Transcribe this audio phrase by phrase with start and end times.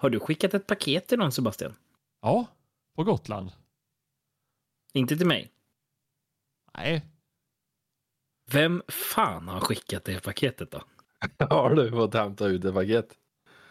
[0.00, 1.74] Har du skickat ett paket till någon Sebastian?
[2.22, 2.46] Ja,
[2.96, 3.50] på Gotland.
[4.92, 5.50] Inte till mig.
[6.78, 7.04] Nej.
[8.52, 10.82] Vem fan har skickat det paketet då?
[11.50, 13.14] Har du fått hämta ut ett paket?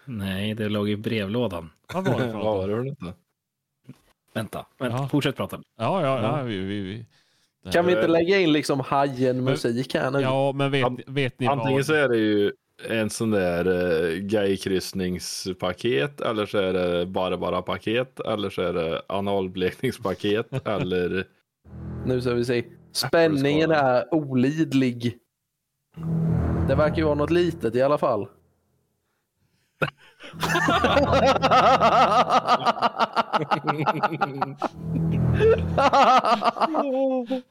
[0.05, 1.71] Nej, det låg i brevlådan.
[1.93, 2.99] Vad var det för var något?
[2.99, 3.13] det?
[4.33, 4.97] Vänta, vänta.
[4.97, 5.09] Ja.
[5.09, 5.61] fortsätt prata.
[5.75, 6.43] Ja, ja, ja.
[6.43, 7.05] Vi, vi, vi.
[7.71, 10.19] Kan vi inte lägga in liksom Hajen-musik här nu?
[10.19, 11.85] Ja, men vet, vet ni Antingen vad?
[11.85, 12.53] så är det ju
[12.87, 18.73] en sån där uh, gaykryssningspaket eller så är det bara bara paket eller så är
[18.73, 21.27] det analblekningspaket eller
[22.05, 22.63] Nu ska vi se.
[22.91, 25.17] Spänningen är olidlig.
[26.67, 28.27] Det verkar ju vara något litet i alla fall.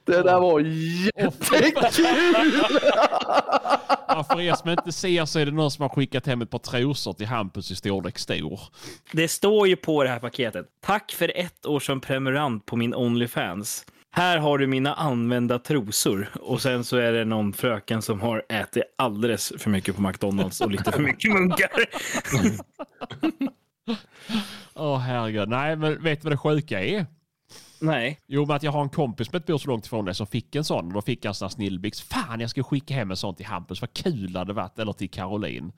[0.04, 1.74] Det där var jättekul!
[4.09, 6.51] Ja, för er som inte ser så är det någon som har skickat hem ett
[6.51, 8.60] par trosor till Hampus i storlek stor.
[9.12, 10.66] Det står ju på det här paketet.
[10.80, 13.84] Tack för ett år som prenumerant på min Onlyfans.
[14.10, 16.28] Här har du mina använda trosor.
[16.40, 20.60] Och sen så är det någon fröken som har ätit alldeles för mycket på McDonalds
[20.60, 21.70] och lite för mycket munkar.
[24.74, 25.48] Åh herregud.
[25.48, 27.06] Nej, men vet du vad det sjuka är?
[27.80, 28.18] Nej.
[28.26, 30.26] Jo, men att jag har en kompis som inte bor så långt ifrån dig som
[30.26, 30.87] fick en sån.
[30.87, 32.00] Och då fick en sån snillbyx.
[32.00, 33.80] Fan, jag ska skicka hem en sån till Hampus.
[33.80, 34.78] Vad kul det hade varit.
[34.78, 35.72] Eller till Caroline.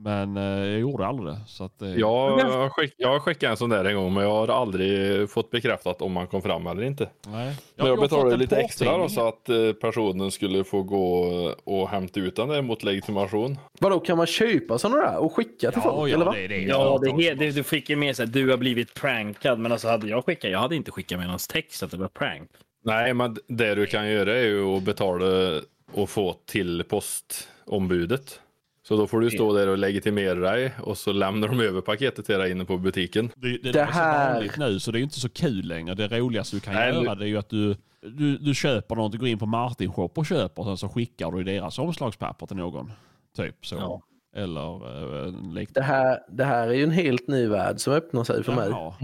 [0.00, 1.40] Men eh, jag gjorde aldrig det.
[1.46, 4.22] Så att, eh, jag, har skick, jag har skickat en sån där en gång men
[4.22, 7.08] jag har aldrig fått bekräftat om man kom fram eller inte.
[7.26, 7.56] Nej.
[7.76, 11.22] Men jag har fått betalade lite extra då, så att eh, personen skulle få gå
[11.64, 13.58] och hämta ut den där mot legitimation.
[13.80, 16.10] Vadå, kan man köpa sådana där och skicka till Ja, folk?
[16.10, 16.32] ja, eller va?
[16.32, 19.58] det, det Ja, det, det, du fick ju med sig att du har blivit prankad.
[19.58, 22.08] Men alltså hade jag skickat, jag hade inte skickat med någon text att det var
[22.08, 22.50] prank.
[22.84, 25.60] Nej, men det du kan göra är ju att betala
[25.92, 28.40] och få till postombudet.
[28.88, 32.26] Så då får du stå där och legitimera dig och så lämnar de över paketet
[32.26, 33.30] till dig inne på butiken.
[33.36, 35.64] Det, det, Det det är här- så vanligt nu så det är inte så kul
[35.66, 35.94] längre.
[35.94, 39.12] Det roligaste du kan Nej, göra det är ju att du, du, du köper något,
[39.12, 42.46] du går in på Martin Shop och köper och sen så skickar du deras omslagspapper
[42.46, 42.92] till någon.
[43.36, 43.74] Typ så.
[43.76, 44.02] Ja.
[44.36, 44.88] Eller
[45.28, 45.86] en Det liknande.
[45.86, 48.68] här, det här är ju en helt ny värld som öppnar sig för mig.
[48.70, 48.94] Jaha.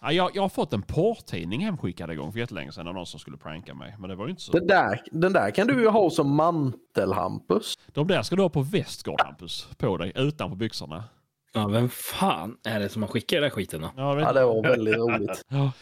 [0.00, 3.06] Ja, jag, jag har fått en porrtidning hemskickad en gång för jättelänge sedan av någon
[3.06, 3.96] som skulle pranka mig.
[3.98, 4.52] Men det var ju inte så.
[4.52, 7.74] Den där, den där kan du ju ha som mantel, Hampus.
[7.86, 9.68] De där ska du ha på västgård Hampus.
[9.78, 11.04] På dig, utanpå byxorna.
[11.52, 13.90] Ja, vem fan är det som har skickat den här skiten då?
[13.96, 14.20] Ja.
[14.20, 15.44] Ja, det var väldigt roligt.
[15.48, 15.72] Ja.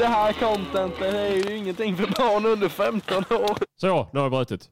[0.00, 3.58] Det här contentet är ju ingenting för barn under 15 år.
[3.76, 4.68] Så, nu har jag brutit.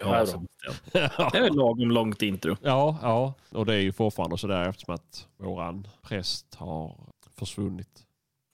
[0.00, 0.42] Ja, alltså,
[0.92, 2.56] det är väl lagom långt intro.
[2.62, 3.34] Ja, ja.
[3.50, 6.96] Och det är ju fortfarande sådär eftersom att våran präst har
[7.38, 7.88] försvunnit.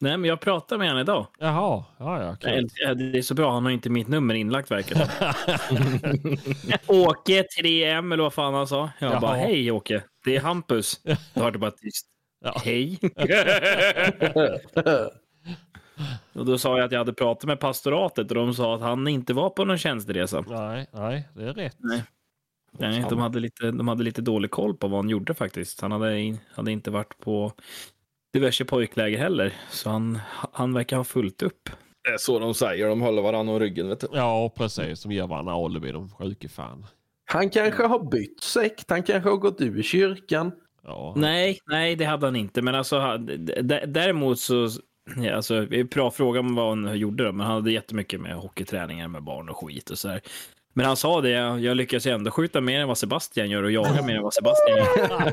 [0.01, 1.27] Nej, men jag pratar med honom idag.
[1.39, 2.49] Jaha, ja, ja.
[2.51, 8.13] Älskar- Det är så bra, han har inte mitt nummer inlagt verkar det Åke 3M
[8.13, 8.91] eller vad fan han sa.
[8.99, 9.21] Jag Jaha.
[9.21, 11.01] bara, hej Åke, det är Hampus.
[11.35, 12.07] Då var det bara tyst.
[12.45, 12.61] Ja.
[12.65, 12.99] Hej.
[16.33, 19.09] och då sa jag att jag hade pratat med pastoratet och de sa att han
[19.09, 20.45] inte var på någon tjänsteresa.
[20.49, 21.77] Nej, nej, det är rätt.
[21.79, 22.05] Nej.
[22.79, 25.81] Nej, de, hade lite, de hade lite dålig koll på vad han gjorde faktiskt.
[25.81, 27.53] Han hade, in- hade inte varit på
[28.33, 30.19] diverse pojkläger heller, så han,
[30.53, 31.71] han verkar ha fullt upp.
[32.05, 34.07] Det är så de säger, de håller varandra om ryggen vet du.
[34.13, 35.01] Ja, precis.
[35.01, 36.87] Som ger varandra alibi, de sjuke fan.
[37.25, 40.53] Han kanske har bytt sekt, han kanske har gått ur kyrkan.
[40.85, 41.15] Ja.
[41.17, 42.63] Nej, nej, det hade han inte.
[42.63, 43.19] Men alltså,
[43.87, 44.69] däremot så...
[45.35, 49.23] Alltså, bra fråga om vad han gjorde då, men han hade jättemycket med hockeyträningar med
[49.23, 50.21] barn och skit och så här.
[50.73, 53.71] Men han sa det, jag lyckas ju ändå skjuta mer än vad Sebastian gör och
[53.71, 55.33] jaga mer än vad Sebastian gör.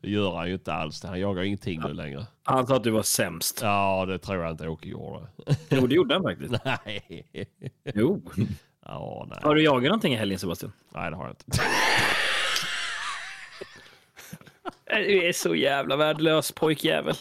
[0.00, 1.02] det gör han ju inte alls.
[1.02, 2.26] Han jagar ingenting nu längre.
[2.42, 3.60] Han sa att du var sämst.
[3.62, 5.26] Ja, det tror jag inte Åke gjorde.
[5.68, 6.54] Jo, det gjorde han faktiskt.
[6.64, 7.26] nej.
[7.94, 8.22] Jo.
[8.86, 9.38] Ja, nej.
[9.42, 10.72] Har du jagat någonting i helgen, Sebastian?
[10.94, 11.62] Nej, det har jag inte.
[14.86, 17.14] Du är så jävla värdelös pojkjävel.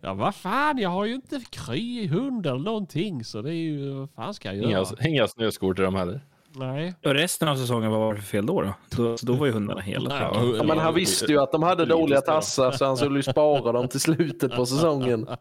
[0.00, 3.24] Ja, vad fan, jag har ju inte kry i hund eller någonting.
[3.24, 4.68] Så det är ju, vad fan ska jag göra?
[5.00, 6.20] Inga, inga snöskor till dem heller.
[6.54, 6.94] Nej.
[7.04, 8.62] Och resten av säsongen, vad var det för fel då?
[8.62, 10.32] Då, då, då var ju hundarna hela.
[10.56, 13.72] Ja, men han visste ju att de hade dåliga tassar så han skulle ju spara
[13.72, 15.28] dem till slutet på säsongen.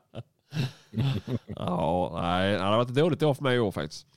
[1.56, 4.08] Ja, nej, det har varit ett dåligt år för mig i år faktiskt.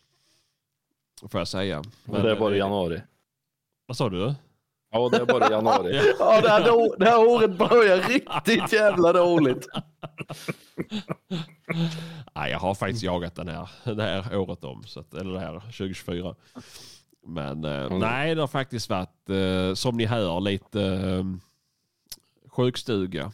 [1.28, 1.82] Får jag säga.
[2.04, 3.02] Men det är bara i januari.
[3.86, 4.34] Vad sa du?
[4.94, 6.00] Ja, det är bara januari.
[6.18, 9.68] Ja, det här, det här året börjar riktigt jävla dåligt.
[12.34, 15.40] Nej, jag har faktiskt jagat den här, det här året om, så att, eller det
[15.40, 16.34] här 2024.
[17.26, 17.98] Men eh, Mm.
[17.98, 21.24] nej, det har faktiskt varit, eh, som ni hör, lite eh,
[22.50, 23.32] sjukstuga.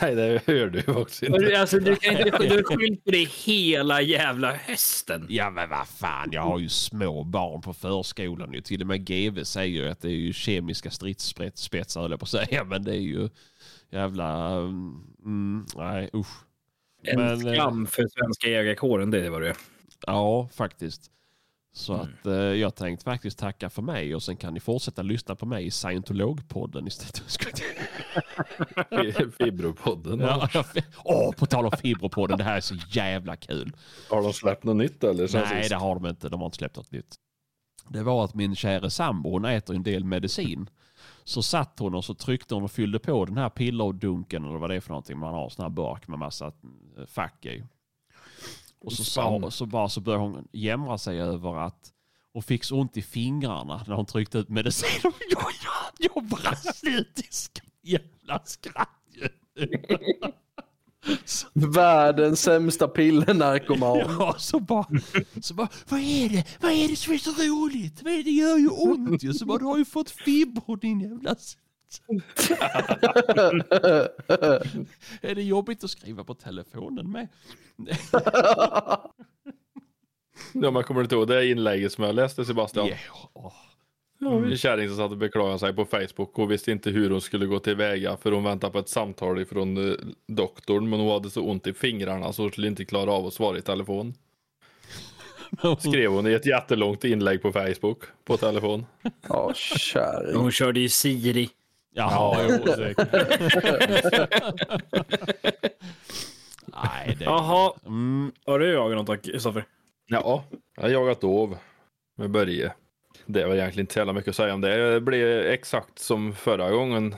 [0.00, 1.60] Nej, det hör du också inte.
[1.60, 5.26] Alltså, du kan inte du har skyllt på det hela jävla hösten.
[5.28, 8.52] Ja men vad fan, jag har ju små barn på förskolan.
[8.52, 8.60] ju.
[8.60, 12.24] Till och med GV säger ju att det är ju kemiska stridsspetsar höll jag på
[12.24, 12.64] att säga.
[12.64, 13.28] Men det är ju
[13.90, 14.56] jävla...
[15.24, 16.44] Mm, nej usch.
[17.02, 19.56] En Men, eh, skam för svenska jägarkåren, det är vad det är.
[20.06, 21.10] Ja, faktiskt.
[21.72, 22.06] Så Mm.
[22.20, 25.46] att eh, jag tänkte faktiskt tacka för mig och sen kan ni fortsätta lyssna på
[25.46, 27.22] mig i scientologpodden istället.
[29.38, 30.20] Fibropodden.
[30.20, 30.64] Ja, jag-
[31.04, 33.72] Åh, på tal om fibropodden, det här är så jävla kul.
[34.10, 35.26] Har de släppt något nytt eller?
[35.26, 35.70] sen Nej, sist?
[35.70, 36.28] det har de inte.
[36.28, 37.14] De har inte släppt något nytt.
[37.88, 40.70] Det var att min kära sambo, hon äter en del medicin.
[41.24, 44.70] Så satt hon och så tryckte hon och fyllde på den här pillerdunken eller vad
[44.70, 45.18] det är för någonting.
[45.18, 47.64] Man har en sån här burk med massa eh, fack i.
[48.80, 51.92] Och så, sa, så bara så började hon jämra sig över att
[52.32, 55.00] hon fick så ont i fingrarna när hon tryckte ut medicin.
[55.04, 58.88] Och jag, jag, jag brast ut i jävla skratt
[61.52, 63.98] Världens sämsta pillernarkoman.
[64.18, 64.86] Ja, så bara,
[65.40, 66.44] så bara, vad är det?
[66.60, 68.02] Vad är det som är så roligt?
[68.02, 68.22] Vad är det?
[68.22, 69.34] det gör ju ont ju.
[69.34, 71.36] Så bara, du har ju fått fibro din jävla...
[75.20, 77.28] är det jobbigt att skriva på telefonen med?
[80.52, 82.86] Ja, men kommer inte ihåg det inlägget som jag läste Sebastian?
[82.86, 83.52] Ja, åh.
[84.22, 87.46] En kärring som satt och beklagade sig på Facebook och visste inte hur hon skulle
[87.46, 89.96] gå tillväga för hon väntade på ett samtal ifrån eh,
[90.26, 93.34] doktorn men hon hade så ont i fingrarna så hon skulle inte klara av att
[93.34, 94.14] svara i telefon.
[95.78, 98.86] Skrev hon i ett jättelångt inlägg på Facebook på telefon.
[99.28, 100.36] Ja, kärring.
[100.36, 101.48] Hon körde ju Siri.
[101.92, 103.12] Jaha, jo, säkert.
[106.66, 107.24] Nej, det...
[107.24, 109.64] Jaha, Mm, har du jagat något Kristoffer?
[110.06, 110.44] Ja,
[110.76, 111.58] jag har jagat dov
[112.16, 112.72] med Börje.
[113.26, 114.92] Det är väl egentligen inte så jävla mycket att säga om det.
[114.92, 117.14] Det blev exakt som förra gången.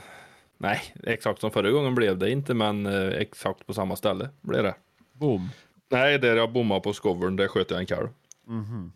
[0.57, 4.63] Nej, exakt som förra gången blev det inte, men eh, exakt på samma ställe blev
[4.63, 4.75] det.
[5.13, 5.49] boom.
[5.91, 8.07] Nej, där jag bommade på skovern, där sköt jag en kalv.
[8.47, 8.91] Mhm.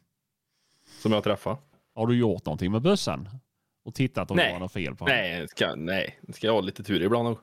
[1.02, 1.58] Som jag träffade.
[1.96, 3.30] Har du gjort någonting med bössan?
[3.88, 4.48] Och tittat om Nej.
[4.48, 7.38] det var något fel på Nej, ska, nej, ska jag ha lite tur ibland nog.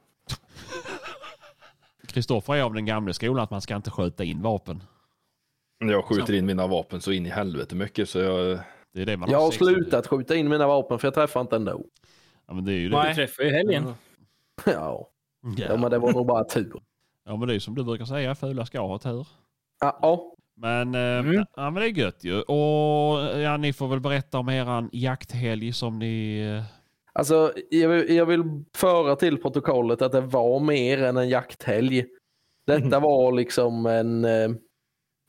[2.06, 4.82] Kristoffer är av den gamla skolan att man ska inte skjuta in vapen.
[5.78, 8.58] Jag skjuter in mina vapen så in i helvete mycket så jag...
[8.92, 11.56] Det är det man Jag har slutat skjuta in mina vapen för jag träffar inte
[11.56, 11.84] ändå.
[12.46, 13.08] Ja, men det är ju det.
[13.08, 13.84] Du träffade ju helgen.
[14.66, 15.64] Ja, Ja.
[15.68, 16.82] ja men det var nog bara tur.
[17.24, 19.28] ja, men det är som du brukar säga, fula ska ha tur.
[19.80, 21.44] Ja, Men, eh, Mm.
[21.56, 22.40] ja, men det är gött ju.
[22.40, 26.40] Och ja, ni får väl berätta om eran jakthelg som ni...
[26.40, 26.62] eh,
[27.12, 28.42] Alltså, jag vill, jag vill
[28.76, 32.04] föra till protokollet att det var mer än en jakthelg.
[32.66, 34.48] Detta var liksom en, eh,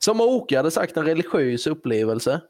[0.05, 2.41] som Åke hade sagt, en religiös upplevelse.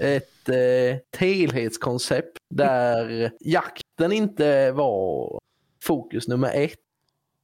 [0.00, 5.38] Ett eh, helhetskoncept där jakten inte var
[5.84, 6.78] fokus nummer ett,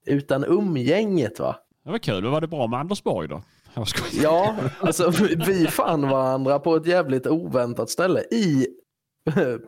[0.06, 1.56] utan umgänget va.
[1.85, 2.25] Det var kul.
[2.27, 3.43] Var det bra med Anders Borg då?
[3.76, 4.23] Jag skojar.
[4.23, 5.11] Ja, alltså
[5.46, 8.67] vi- fann varandra på ett jävligt oväntat ställe i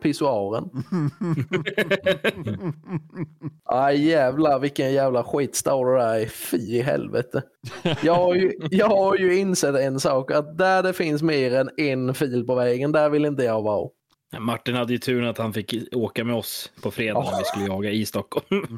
[0.01, 0.69] pissoaren.
[3.65, 7.43] Aj jävlar vilken jävla skit står det där är, Fy i helvete.
[8.03, 11.69] Jag har, ju, jag har ju insett en sak att där det finns mer än
[11.77, 13.89] en fil på vägen, där vill inte jag vara.
[14.39, 17.65] Martin hade ju turen att han fick åka med oss på fredag när vi skulle
[17.65, 18.77] jaga i Stockholm.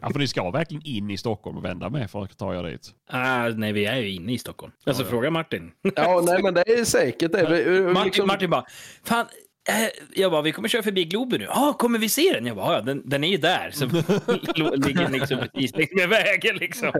[0.00, 2.62] Ja, för ni ska verkligen in i Stockholm och vända med för att ta er
[2.62, 2.90] dit.
[3.10, 4.72] ah, nej, vi är ju inne i Stockholm.
[4.86, 5.70] Alltså, fråga Martin.
[5.96, 7.42] Ja, nej men det är säkert det.
[7.82, 8.64] Martin, liksom- Martin bara,
[9.04, 9.26] fan,
[9.68, 11.46] eh, jag bara, vi kommer köra förbi Globen nu.
[11.48, 12.46] Ja, kommer vi se den?
[12.46, 13.70] Jag bara, ja, den, den är ju där.
[13.72, 13.84] Så
[14.86, 16.92] ligger liksom precis längs med vägen liksom.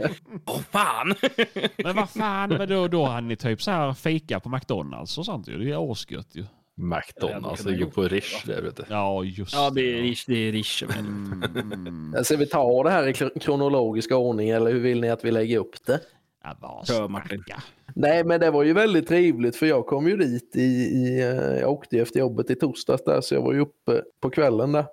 [0.46, 1.14] Åh, fan!
[1.76, 5.24] Men vad fan, men då, då hade ni typ så här fika på McDonalds och
[5.26, 5.58] sånt ju.
[5.58, 6.44] Det är asgött ju.
[6.76, 8.82] McDonalds ligger på Rish där vet du.
[8.88, 10.24] Ja, just Ja, det är Rish.
[10.26, 10.82] Det är Rish.
[10.98, 12.14] Mm.
[12.24, 15.30] Ska vi ta det här i kro- kronologisk ordning eller hur vill ni att vi
[15.30, 16.00] lägger upp det?
[16.44, 17.42] Ja, vad Kör, Martin.
[17.46, 17.62] snacka.
[17.94, 21.60] Nej, men det var ju väldigt trevligt för jag kom ju dit i, i eh,
[21.60, 24.84] jag åkte efter jobbet i torsdags där så jag var ju uppe på kvällen där.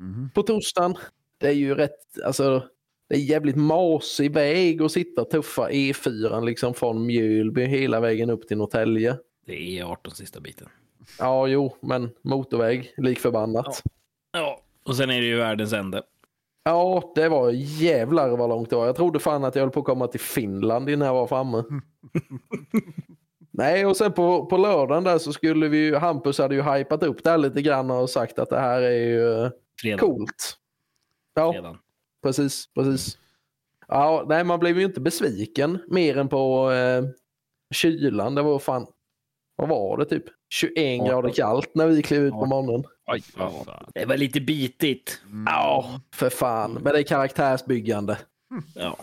[0.00, 0.30] Mhm.
[0.34, 0.94] På torsdagen.
[1.38, 2.62] Det är ju rätt, alltså
[3.08, 8.48] det är jävligt masig väg att sitta tuffa E4 liksom från Mjölby hela vägen upp
[8.48, 9.16] till Norrtälje.
[9.46, 10.68] Det är 18 sista biten.
[11.18, 13.82] Ja, jo, men motorväg lik förbannat.
[14.32, 16.02] Ja, och sen är det ju världens ände.
[16.64, 18.86] Ja, det var jävlar vad långt det var.
[18.86, 21.64] Jag trodde fan att jag höll på att komma till Finland innan jag var framme.
[23.50, 27.02] Nej, och sen på, på lördagen där så skulle vi ju, Hampus hade ju hypat
[27.02, 29.98] upp det här lite grann och sagt att det här är ju eh, Fredag.
[29.98, 30.56] coolt.
[31.34, 31.78] Ja, Fredag.
[32.22, 33.18] precis, precis.
[33.88, 37.04] Ja, nej, man blev ju inte besviken mer än på eh,
[37.74, 38.34] kylan.
[38.34, 38.86] Det var fan,
[39.56, 40.24] vad var det typ?
[40.52, 42.84] 21 grader kallt när vi klev ut på morgonen.
[43.06, 43.22] Aj.
[43.94, 45.20] Det var lite bitigt.
[45.46, 46.72] Ja, för fan.
[46.72, 48.18] Men det är karaktärsbyggande.
[48.74, 48.96] Ja.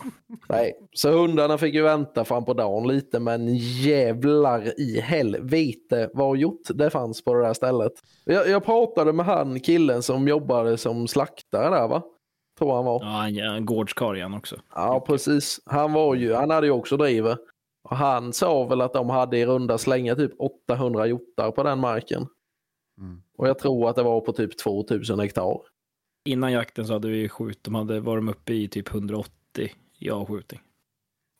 [0.48, 6.38] Nej, så hundarna fick ju vänta fram på dagen lite, men jävlar i helvete vad
[6.38, 7.92] gjort det fanns på det där stället.
[8.24, 12.02] Jag, jag pratade med han killen som jobbade som slaktare där va?
[12.58, 13.00] Tror han var.
[13.02, 13.34] Ja, han
[14.16, 14.56] igen också.
[14.74, 15.60] Ja, precis.
[15.64, 17.38] Han var ju, han hade ju också drivet.
[17.90, 21.78] Och han sa väl att de hade i runda slänga typ 800 hjortar på den
[21.78, 22.26] marken.
[22.98, 23.22] Mm.
[23.38, 25.60] Och jag tror att det var på typ 2000 hektar.
[26.24, 29.32] Innan jakten så hade vi skjut, de hade varit uppe i typ 180
[29.98, 30.60] i avskjutning.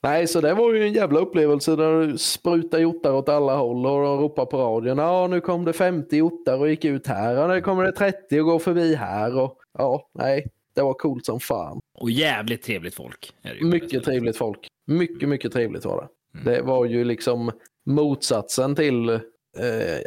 [0.02, 3.87] Nej, så det var ju en jävla upplevelse där du sprutade hjortar åt alla håll
[3.87, 4.99] och de ropade på radion.
[4.99, 8.40] Ja, nu kom det 50 hjortar och gick ut här och nu kommer det 30
[8.40, 9.38] och går förbi här.
[9.38, 11.80] Och, ja, nej, det var coolt som fan.
[11.95, 13.33] Och jävligt trevligt folk.
[13.42, 14.69] Är det ju på det Mycket trevligt folk.
[14.87, 16.09] Mycket, mycket trevligt var det.
[16.35, 16.45] Mm.
[16.45, 17.51] Det var ju liksom
[17.87, 19.19] motsatsen till eh,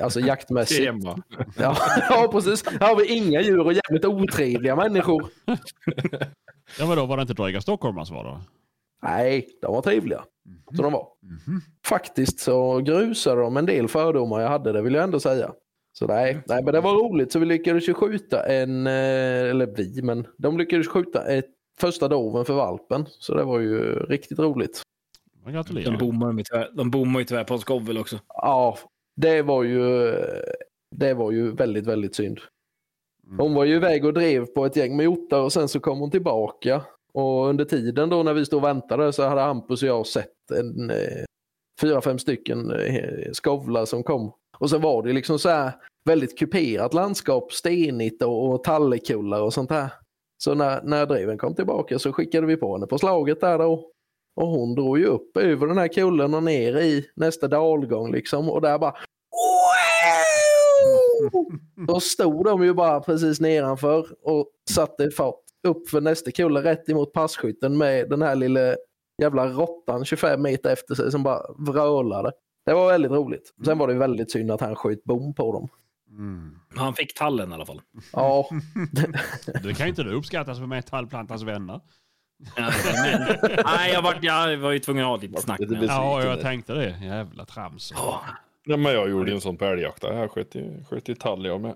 [0.04, 0.84] alltså jaktmässigt.
[0.84, 1.24] Tema.
[1.58, 1.78] Ja,
[2.10, 2.66] ja, precis.
[2.66, 5.26] Här har vi inga djur och jävligt otrevliga människor.
[6.80, 8.42] Ja, men då var det inte dryga stockholmare som var då?
[9.04, 10.24] Nej, de var trevliga.
[10.76, 11.08] Så de var.
[11.22, 11.62] Mhm.
[11.86, 15.52] Faktiskt så grusade de en del fördomar jag hade, det vill jag ändå säga.
[15.94, 17.32] Så nej, nej men det var roligt.
[17.32, 18.94] Så vi lyckades ju skjuta en, eh,
[19.50, 21.50] eller vi, men de lyckades skjuta ett
[21.80, 23.06] första doven för valpen.
[23.10, 24.82] Så det var ju riktigt roligt.
[25.46, 25.98] Jag De gratulerar.
[25.98, 28.20] bommar ju tyvärr, de bommar ju tyvärr på Skovel också.
[28.28, 28.78] Ja,
[29.16, 30.12] det var ju,
[30.96, 32.40] det var ju väldigt, väldigt synd.
[33.28, 33.40] Mm.
[33.40, 36.00] Hon var ju iväg och drev på ett gäng med hjortar och sen så kom
[36.00, 36.82] hon tillbaka.
[37.14, 40.52] Och under tiden då när vi stod och väntade så hade Hampus och jag sett
[40.60, 41.26] en eh,
[41.82, 44.34] fyra, fem stycken eh, skovlar som kom.
[44.58, 45.72] Och sen var det liksom så här
[46.06, 49.90] väldigt kuperat landskap, stenigt och, och tallekullar och sånt här.
[50.44, 53.92] Så när, när dreven kom tillbaka så skickade vi på henne på slaget där då.
[54.36, 58.50] Och hon drog ju upp över den här kullen och ner i nästa dalgång liksom.
[58.50, 58.94] Och där bara!
[61.88, 65.36] Då stod de ju bara precis nedanför och satte fart
[65.68, 68.76] upp för nästa kulle rätt emot passkytten med den här lilla
[69.22, 72.32] jävla råttan 25 meter efter sig som bara vrölade.
[72.66, 73.54] Det var väldigt roligt.
[73.66, 75.70] Sen var det väldigt synd att han sköt bom på dem.
[76.10, 76.60] Mm.
[76.76, 77.82] Han fick tallen i alla fall.
[78.14, 78.50] Ja,
[79.64, 81.82] Det kan ju inte du uppskatta som metallplantans vänner.
[82.56, 85.86] Ja, men, nej, jag var, jag var ju tvungen att ha lite snack Lite.
[85.86, 86.98] Ja, jag tänkte det.
[87.02, 87.94] Jävla trams.
[88.66, 90.18] Ja, men jag gjorde ju en sån på älgjakten.
[90.18, 91.76] Jag sköt i, sköt tall jag med.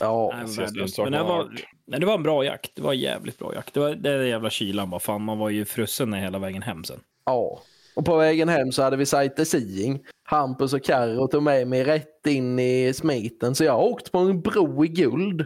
[0.00, 0.32] ja.
[0.34, 1.50] Nej, men det, var,
[1.86, 2.70] nej, det var en bra jakt.
[2.74, 3.74] Det var en jävligt bra jakt.
[3.74, 5.00] Det var det där jävla kylan bara.
[5.00, 7.00] Fan, man var ju frusen hela vägen hem sen.
[7.26, 7.62] ja.
[7.94, 10.00] Och på vägen hem så hade vi sightseeing.
[10.24, 13.54] Hampus och Carro tog med mig rätt in i smiten.
[13.54, 15.40] Så jag har åkt på en bro i guld.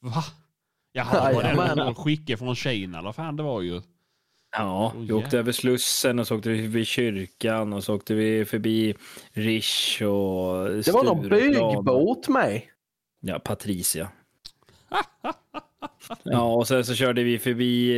[0.00, 0.24] Va?
[0.96, 3.80] Jaha, det var den skicke från Kina eller fan det var ju.
[4.56, 5.38] Ja, Åh, vi åkte jävlar.
[5.38, 8.94] över Slussen och så åkte vi förbi kyrkan och så åkte vi förbi
[9.32, 12.62] Rish och Det var någon byggbåt med.
[13.20, 14.08] Ja, Patricia.
[16.22, 17.90] ja, och sen så körde vi förbi,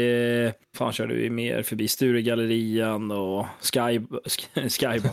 [0.47, 5.13] eh, fan körde vi mer, förbi Sturegallerian och Sky, Sk- Skybar.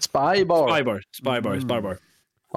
[0.00, 0.70] Spybar.
[0.74, 1.60] Spybar, Spybar, Mm.
[1.60, 1.96] Spybar.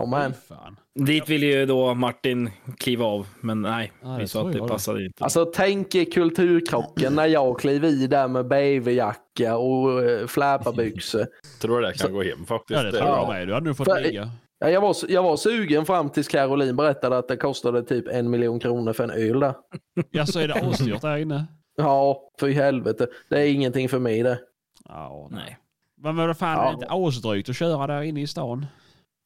[0.08, 0.34] Men.
[0.34, 0.80] Fan.
[1.00, 4.68] Dit ville ju då Martin kliva av, men nej, det vi sa att det jag
[4.68, 4.72] det.
[4.72, 5.24] passade inte.
[5.24, 11.28] Alltså tänk kulturkrocken när jag klev i där med babyjacka och äh, fläpabyxor.
[11.62, 12.78] Tror det kan gå hem faktiskt.
[12.78, 13.48] Ja, det tror jag med.
[13.48, 14.30] Du hade nog fått För- ligga.
[14.60, 18.30] Ja, jag, var, jag var sugen fram tills Caroline berättade att det kostade typ en
[18.30, 19.54] miljon kronor för en öl där.
[20.12, 21.46] Ja, så är det asdyrt där inne.
[21.78, 23.08] Ja, för i helvete.
[23.30, 24.40] Det är ingenting för mig det.
[24.90, 25.58] Ja, Nej,
[26.02, 26.64] Men vad fan, Ja.
[26.64, 28.66] är det inte asdrygt att köra där inne i stan?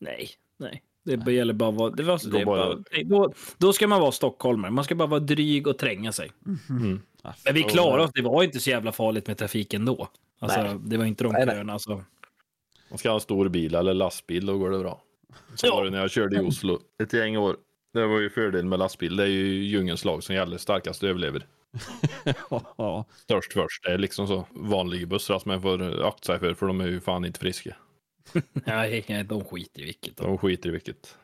[0.02, 0.28] nej,
[0.60, 0.84] nej.
[1.26, 1.90] Det gäller bara att vara...
[1.90, 4.72] Det var, det är bara- bara, då, då ska man vara stockholmare.
[4.72, 6.32] Man ska bara vara dryg och tränga sig.
[6.70, 7.02] Mm.
[7.22, 8.06] Ah, Men vi klarade nej.
[8.06, 8.12] oss.
[8.14, 10.08] Det var inte så jävla farligt med trafiken då.
[10.40, 10.76] Alltså, Nej.
[10.86, 11.56] det var inte de Nej, nej.
[11.56, 11.74] köerna.
[11.74, 12.04] Alltså.
[12.90, 15.02] Man ska ha en stor bil eller lastbil, då går det bra.
[15.56, 15.76] Så Ja.
[15.76, 17.58] var det när jag körde i Oslo ett gäng år.
[17.94, 19.16] Det var ju fördelen med lastbil.
[19.16, 20.58] Det är ju djungelns lag som gäller.
[20.58, 21.46] Starkast överlever.
[22.78, 23.06] ja.
[23.16, 23.84] Störst först.
[23.84, 24.46] Det är liksom så.
[24.52, 27.76] Vanliga bussar som man får akta sig för, för de är ju fan inte friska.
[28.54, 30.18] Nej, nej, de skiter i vilket.
[30.18, 31.16] De skiter i vilket.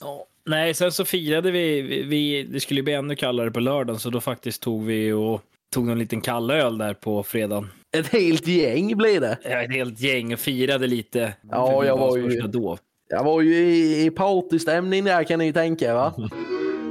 [0.00, 0.26] Ja.
[0.46, 2.42] Nej, sen så firade vi, vi, vi.
[2.42, 5.42] Det skulle bli ännu kallare på lördagen, så då faktiskt tog vi och
[5.74, 7.68] tog en liten kallöl där på fredagen.
[7.96, 9.38] Ett helt gäng blir det.
[9.44, 11.32] Ja, Ett helt gäng och firade lite.
[11.50, 12.78] Ja, jag var ju- Då.
[13.08, 16.14] Jag var ju i, i partystämning där kan ni ju tänka va.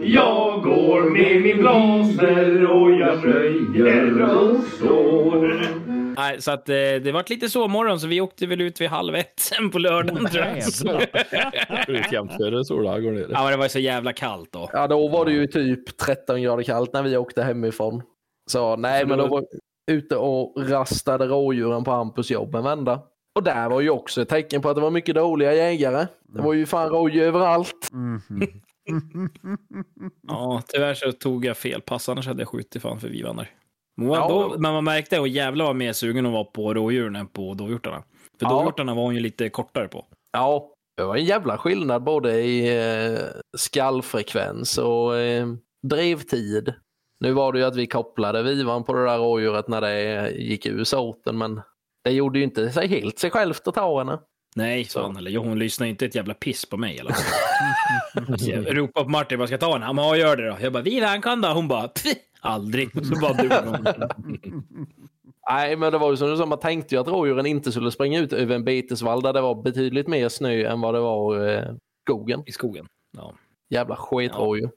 [0.04, 5.91] Jag går med min blaser och jag röjer slår.
[6.18, 9.16] Nej, så att eh, det vart lite sovmorgon, så vi åkte väl ut vid halv
[9.16, 10.26] ett sen på lördagen.
[10.26, 10.64] tror jag.
[12.38, 13.28] Före går ner.
[13.32, 14.70] Ja, men det var så jävla kallt då.
[14.74, 18.02] Ja, då var det ju typ 13 grader kallt när vi åkte hemifrån.
[18.52, 19.46] Så nej, Så men då- var
[19.92, 23.02] ute och rastade rådjuren på Hampus jobb en vända.
[23.36, 26.08] Och där var ju också ett tecken på att det var mycket dåliga jägare.
[26.36, 27.90] Det var ju fan rådjur överallt.
[27.92, 28.62] Mhm.
[30.28, 33.50] Ja, tyvärr så tog jag fel pass, annars hade jag skjutit fan för vivannar.
[33.98, 34.28] Men, Ja.
[34.30, 37.54] då, men man märkte att jävlar var mer sugen att vara på rådjuren än på
[37.54, 38.04] dovhjortarna.
[38.40, 38.50] För Ja.
[38.50, 40.06] dovhjortarna var hon ju lite kortare på.
[40.34, 42.78] Ja, det var en jävla skillnad både i
[43.14, 43.20] eh,
[43.58, 45.48] skallfrekvens och eh,
[45.88, 46.74] drevtid.
[47.20, 50.66] Nu var det ju att vi kopplade vivan på det där rådjuret när det gick
[50.66, 51.62] ur såten, men
[52.04, 54.20] det gjorde ju inte sig helt sig självt att ta henne.
[54.56, 55.00] Nej, Så.
[55.00, 57.00] fan eller hon lyssnar inte ett jävla piss på mig.
[58.40, 59.86] Så jag ropade på Martin, vad ska jag ta henne?
[59.86, 60.58] Han bara, "Ja, gör det då.
[60.62, 61.48] Jag bara, Viva, han kan då.
[61.48, 62.90] Hon bara, "Pff, aldrig.
[63.06, 63.88] Så bara hon.
[65.50, 67.92] Nej, men det var ju som du sa, man tänkte ju att rådjuren inte skulle
[67.92, 71.48] springa ut över en betesvall där det var betydligt mer snö än vad det var
[71.50, 71.64] eh,
[72.06, 72.44] skogen.
[72.46, 72.86] i skogen.
[73.18, 73.34] Ja.
[73.70, 74.70] Jävla skitrådjur.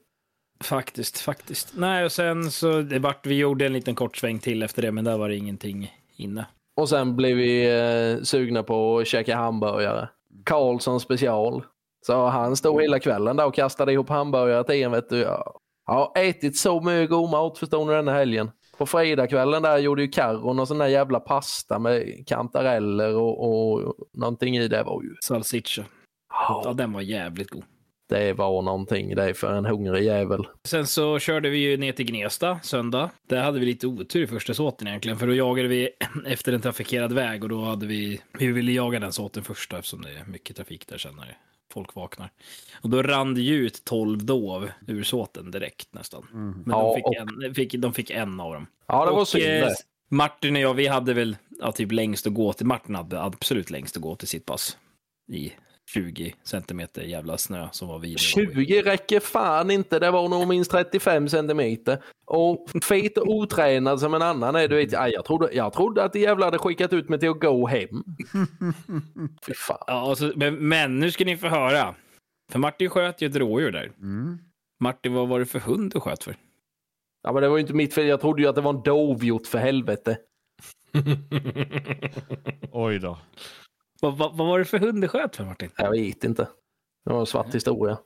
[0.63, 1.73] Faktiskt, faktiskt.
[1.77, 4.91] Nej, och sen så det vart, vi gjorde en liten kort sväng till efter det,
[4.91, 6.45] men där var det ingenting inne.
[6.75, 10.09] Och sen blev vi eh, sugna på att käka hamburgare.
[10.43, 11.63] Karlsson special.
[12.05, 14.91] Så han stod hela kvällen där och kastade ihop hamburgare till en.
[14.91, 15.19] Vet du.
[15.19, 15.53] Jag
[15.85, 18.51] har ätit så mycket god mat förstår ni denna helgen.
[18.77, 23.93] På fredagskvällen där gjorde ju Carro någon sån där jävla pasta med kantareller och, och
[24.13, 25.15] någonting i det var ju.
[25.21, 25.85] Salsiccia.
[26.29, 27.63] Ja, Ja, den var jävligt god.
[28.07, 30.47] Det var någonting det för en hungrig jävel.
[30.63, 33.09] Sen så körde vi ju ner till Gnesta söndag.
[33.29, 35.89] Där hade vi lite otur i första såten egentligen, för då jagade vi
[36.25, 39.77] efter en trafikerad väg och då hade vi, vi ville jaga den såten först då,
[39.77, 41.37] eftersom det är mycket trafik där sen när
[41.73, 42.29] folk vaknar.
[42.81, 46.27] Och då rann det ju ut 12 dov ur såten direkt nästan.
[46.31, 48.67] Men Ja, de, fick och- en, fick, de fick en av dem.
[48.87, 49.75] Ja, det var Och, synd eh, det.
[50.09, 52.65] Martin och jag, vi hade väl ja, typ längst att gå till.
[52.65, 54.77] Martin hade absolut längst att gå till sitt pass.
[55.31, 55.51] I
[55.93, 58.19] 20 centimeter jävla snö som var vid.
[58.19, 59.99] 20 räcker fan inte.
[59.99, 62.03] Det var nog minst 35 centimeter.
[62.25, 64.67] Och fet och otränad som en annan är.
[64.67, 67.39] Du vet, jag, trodde, jag trodde att de jävla hade skickat ut mig till att
[67.39, 67.89] gå hem.
[69.47, 69.83] Fy fan.
[69.87, 71.95] Ja, och så, men, men nu ska ni få höra.
[72.51, 73.91] För Martin sköt ju ett rådjur där.
[74.01, 74.37] Mm.
[74.79, 76.35] Martin, vad var det för hund du sköt för?
[77.23, 78.07] Ja, men det var ju inte mitt fel.
[78.07, 80.17] Jag trodde ju att det var en dovhjort för helvete.
[82.71, 83.17] Oj då.
[84.01, 85.69] Vad, vad, vad var det för hund du sköt för Martin?
[85.77, 86.47] Jag vet inte.
[87.05, 87.97] Det var en svart historia.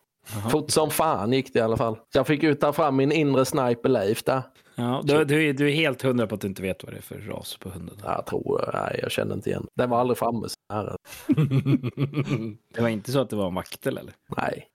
[0.51, 1.97] Fort som fan gick det i alla fall.
[2.13, 4.41] Jag fick ut ta fram min inre sniper Leif där.
[4.75, 6.97] Ja, du, du, är- du är helt hundra på att du inte vet vad det
[6.97, 7.97] är för ras på hunden.
[8.03, 9.67] Jag tror, nej jag känner inte igen.
[9.75, 10.95] Den var aldrig framme så nära.
[12.73, 14.13] Det var inte så att det var en vaktel eller?
[14.37, 14.67] Nej.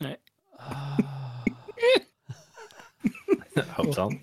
[3.76, 4.18] Hoppsan.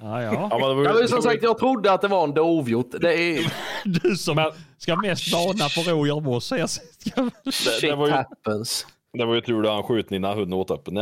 [0.00, 0.48] Ja, ja.
[0.50, 2.90] Ja, men ju- vill som sagt, jag trodde att det var en dovhjort.
[3.00, 3.52] Det är
[3.84, 6.58] Du som ska mest varna för rådjur.
[6.58, 6.90] Jag ska...
[7.50, 8.86] shit det var ju- happens.
[9.12, 10.96] det var ju tur att han skjut innan hunden åt upp den.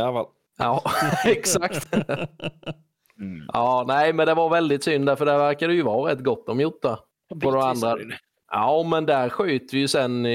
[0.59, 0.83] Ja,
[1.25, 1.95] exakt.
[3.53, 6.59] Ja, nej, men det var väldigt synd där, för det ju vara rätt gott om
[6.59, 6.99] hjortar.
[7.41, 7.97] På de andra.
[8.51, 10.25] Ja, men där sköt vi ju sen,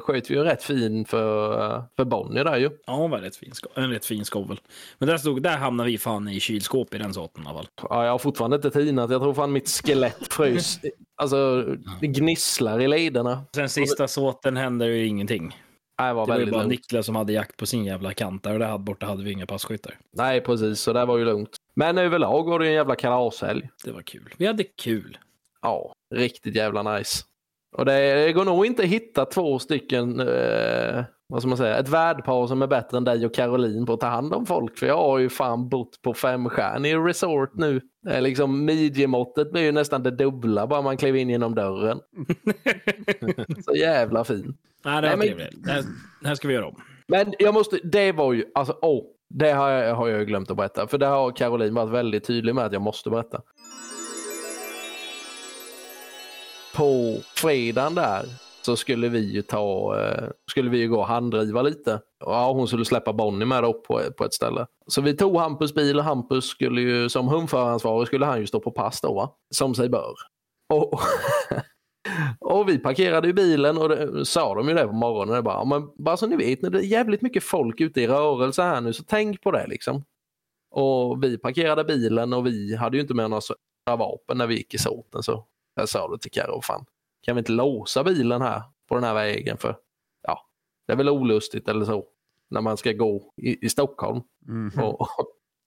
[0.00, 2.70] sköt vi ju rätt fin för, för Bonnier där ju.
[2.86, 4.60] Ja, var rätt fin, en rätt fin skovel.
[4.98, 7.68] Men där, stod, där hamnade vi fan i kylskåp i den sorten i alla fall.
[7.90, 9.10] Ja, jag har fortfarande inte tinat.
[9.10, 10.80] Jag tror fan mitt skelett frös.
[11.16, 11.62] Alltså,
[12.00, 13.44] det gnisslar i lederna.
[13.54, 15.56] Sen sista såten hände ju ingenting.
[15.98, 16.70] Det var Det var ju bara lugnt.
[16.70, 19.46] Niklas som hade jakt på sin jävla kant där och där borta hade vi inga
[19.46, 19.98] passkyttar.
[20.16, 20.80] Nej, precis.
[20.80, 21.56] Så det var ju lugnt.
[21.74, 23.68] Men överlag var det en jävla kalashelg.
[23.84, 24.34] Det var kul.
[24.36, 25.18] Vi hade kul.
[25.62, 27.24] Ja, riktigt jävla nice.
[27.72, 31.88] Och det, går nog inte att hitta två stycken, eh, vad ska man säga, ett
[31.88, 34.78] värdpar som är bättre än dig och Caroline på att ta hand om folk.
[34.78, 37.80] För jag har ju fan bott på femstjärnig resort nu.
[38.06, 42.00] Är liksom midjemåttet blir ju nästan det dubbla bara man kliver in genom dörren.
[43.64, 44.56] Så jävla fin.
[44.84, 45.62] Nej, det Nej, men-.
[45.62, 45.84] Det här,
[46.20, 46.82] det här ska vi göra om.
[47.08, 50.56] Men jag måste, det var ju, alltså åh, det har jag, har jag glömt att
[50.56, 50.86] berätta.
[50.86, 53.42] För det har Caroline varit väldigt tydlig med att jag måste berätta.
[56.76, 58.24] På fredagen där
[58.62, 62.00] så skulle vi ju ta, eh, skulle vi ju gå och handdriva lite.
[62.24, 64.66] Ja, hon skulle släppa Bonnie med upp på, på ett ställe.
[64.86, 68.60] Så vi tog Hampus bil och Hampus skulle ju, som hundföraransvarig skulle han ju stå
[68.60, 69.30] på pass då va?
[69.54, 70.14] Som sig bör.
[70.74, 71.00] Och,
[72.58, 75.34] och vi parkerade ju bilen och det, sa de ju det på morgonen.
[75.34, 78.06] Det bara, men bara så ni vet, när det är jävligt mycket folk ute i
[78.06, 80.04] rörelse här nu så tänk på det liksom.
[80.70, 83.42] Och vi parkerade bilen och vi hade ju inte med några
[83.86, 86.84] några vapen när vi gick i såten så jag sa det till Carro, fan
[87.22, 89.76] kan vi inte låsa bilen här på den här vägen för
[90.22, 90.46] ja,
[90.86, 92.04] det är väl olustigt eller så
[92.50, 94.84] när man ska gå i, i Stockholm Mhm.
[94.84, 95.06] och,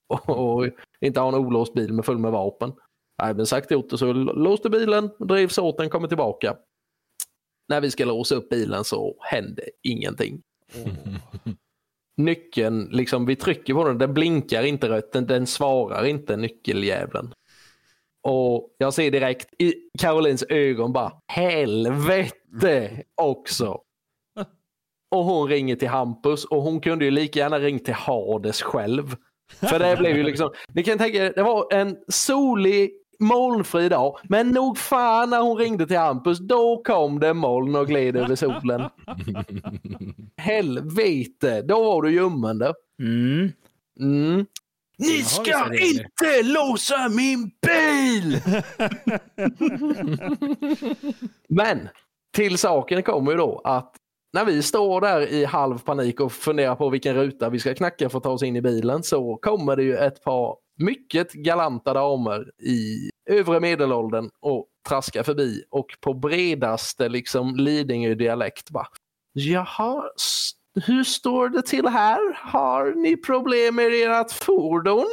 [0.08, 0.70] och, och
[1.02, 2.74] inte ha en olåst bil med full med vapen.
[3.18, 6.58] Men sagt gjort och så låste bilen, drevs åt den, kommer tillbaka.
[7.70, 10.42] När vi ska låsa upp bilen så händer ingenting.
[12.18, 17.34] Nyckeln, liksom vi trycker på den, den blinkar inte rött, den, den svarar inte nyckeljäveln.
[18.28, 23.80] Och jag ser direkt i Karolins ögon bara helvete också.
[25.12, 29.16] Och hon ringer till Hampus och hon kunde ju lika gärna ringt till Hades själv.
[29.60, 34.18] För det blev ju liksom, ni kan tänka er, det var en solig molnfri dag.
[34.24, 38.36] Men nog fan när hon ringde till Hampus, då kom det moln och gled över
[38.36, 38.82] solen.
[40.38, 42.74] Helvete, då var du ljummen då.
[43.00, 43.52] Mm.
[44.00, 44.46] Mm.
[44.98, 48.42] Ni ska inte låsa min bil!
[51.50, 51.90] Men
[52.36, 53.96] till saken kommer ju då att
[54.34, 58.10] när vi står där i halv panik och funderar på vilken ruta vi ska knacka
[58.10, 61.94] för att ta oss in i bilen så kommer det ju ett par mycket galanta
[61.94, 68.88] damer i övre medelåldern och traskar förbi och på bredaste liksom Lidingö-dialekt bara
[69.34, 70.04] Jaha,
[70.76, 72.38] hur står det till här?
[72.52, 75.06] Har ni problem med ert fordon?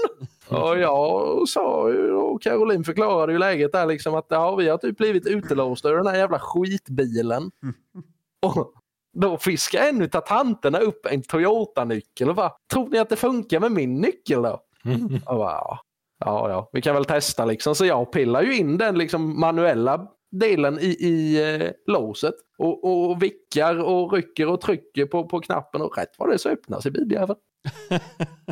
[0.48, 4.78] Och jag sa ju, och Caroline förklarade ju läget där liksom att ja, vi har
[4.78, 7.50] typ blivit utelåsta ur den här jävla skitbilen.
[8.42, 8.72] Och
[9.12, 13.60] då fiskar en utav tanterna upp en Toyota-nyckel och bara, tror ni att det funkar
[13.60, 14.60] med min nyckel då?
[15.26, 15.78] Och bara, ja,
[16.24, 17.74] ja, ja, vi kan väl testa liksom.
[17.74, 23.22] Så jag pillar ju in den liksom manuella delen i, i eh, låset och, och
[23.22, 26.86] vickar och rycker och trycker på, på knappen och rätt vad det är så öppnas
[26.86, 27.38] i biljäveln.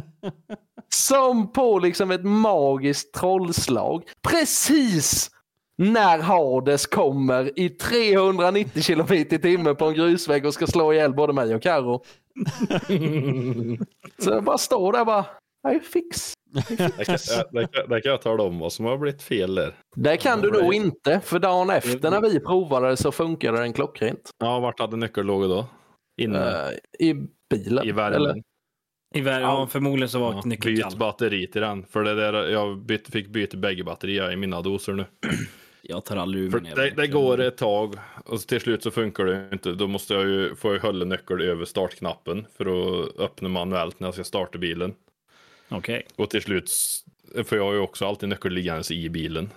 [0.88, 4.04] Som på liksom ett magiskt trollslag.
[4.28, 5.30] Precis
[5.78, 11.14] när Hades kommer i 390 km i timmen på en grusväg och ska slå ihjäl
[11.14, 12.02] både mig och Karo.
[14.18, 15.24] Så jag bara står där bara,
[15.68, 16.32] I fix.
[16.52, 17.16] Där kan,
[17.52, 19.74] där, kan, där kan jag tala om vad som har blivit fel där.
[19.96, 24.30] Det kan du nog inte, för dagen efter när vi provade så funkade den klockrent.
[24.38, 25.66] Ja, vart hade nyckeln låg då?
[26.22, 26.38] Inne
[27.00, 27.14] Eh, I
[27.50, 27.86] bilen.
[27.88, 28.14] i värmen.
[28.20, 28.42] Eller?
[29.14, 30.96] I vär- ja, förmodligen så var Ja, nyckeln byt kall.
[30.98, 31.84] batteri till den.
[31.84, 35.04] För det där, jag bytte, fick byta bägge batterier i mina doser nu.
[35.82, 37.94] Jag tar aldrig ur mig det, det går ett tag
[38.24, 39.72] och till slut så funkar det inte.
[39.72, 44.14] Då måste jag ju, jag hålla nyckeln över startknappen för att öppna manuellt när jag
[44.14, 44.94] ska starta bilen.
[45.70, 46.06] Okej.
[46.16, 46.72] Och till slut,
[47.44, 49.50] för jag har ju också alltid nyckeln liggandes i bilen.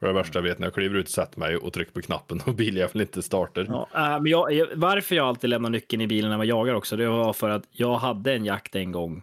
[0.00, 2.40] För det värsta jag vet när jag kliver ut, sätter mig och trycker på knappen
[2.46, 3.66] och biljäveln inte startar.
[3.68, 6.96] Ja, äh, men jag, varför jag alltid lämnar nyckeln i bilen när man jagar också,
[6.96, 9.22] det var för att jag hade en jakt en gång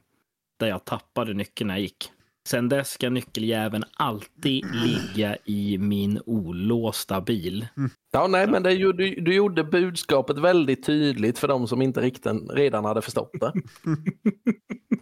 [0.60, 2.12] där jag tappade nyckeln när jag gick.
[2.47, 7.67] Sen dess ska nyckeljäveln alltid ligga i min olåsta bil.
[8.12, 12.32] Ja, nej, men det, du, du gjorde budskapet väldigt tydligt för de som inte riktigt
[12.54, 13.54] redan hade förstått det.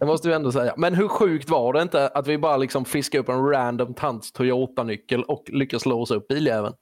[0.00, 0.74] Det måste vi ändå säga.
[0.76, 4.32] Men hur sjukt var det inte att vi bara liksom fiskade upp en random tants
[4.32, 6.74] Toyota-nyckel och lyckades låsa upp biljäveln?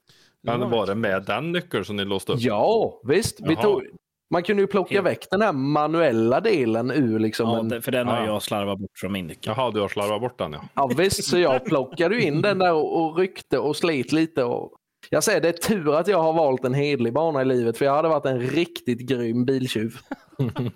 [0.43, 2.41] Men var det med den nyckeln som ni låste upp?
[2.41, 3.41] Ja, visst.
[3.49, 3.83] Vi tog,
[4.31, 8.07] man kunde ju plocka väck den här manuella delen ur liksom Ja, en, för den
[8.07, 8.27] har Ja.
[8.27, 9.55] jag slarvat bort från min nyckel.
[9.57, 10.61] Jaha, du har slarvat bort den ja.
[10.75, 14.45] Ja visst, så jag plockade ju in den där och, och ryckte och slet lite.
[14.45, 14.73] Och...
[15.11, 17.85] Jag säger det är tur att jag har valt en hedlig bana i livet för
[17.85, 19.97] jag hade varit en riktigt grym biltjuv.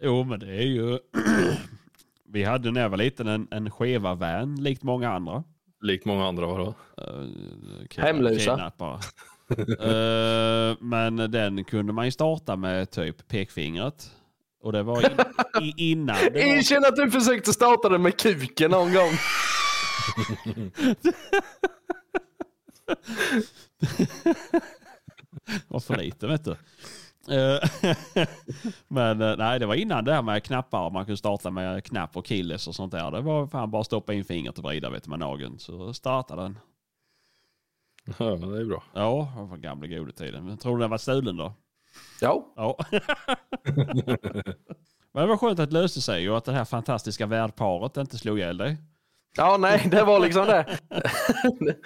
[0.00, 0.98] Jo, men det är ju...
[2.28, 5.44] Vi hade när jag var liten en, en skeva van likt många andra.
[5.82, 6.74] Likt många andra var det.
[7.02, 8.72] Uh, Hemlösa.
[9.50, 14.10] Uh, men den kunde man ju starta med typ pekfingret.
[14.62, 15.10] Och det var in,
[15.62, 16.88] i, innan det var...
[16.88, 19.10] Att du försökte starta den med kuken någon gång.
[25.68, 26.56] var för lite vet du.
[27.30, 27.60] Eh,
[28.88, 30.90] Men eh, nej, det var innan det här med knappar.
[30.90, 33.10] Man kunde starta med knapp och keyless och sånt där.
[33.10, 35.58] Det var fan bara stoppa in fingret och vrida vet du, med nageln.
[35.58, 36.58] Så startade den.
[38.18, 38.82] Ja, det är bra.
[38.92, 40.44] Ja, det var gamla goda tiden.
[40.46, 41.54] Men tror du den var stulen då?
[42.20, 42.78] Ja, Ja.
[45.12, 48.18] Men det var skönt att det löste sig och att det här fantastiska värdparet inte
[48.18, 48.76] slog ihjäl dig.
[49.36, 50.78] ja nej det var liksom det.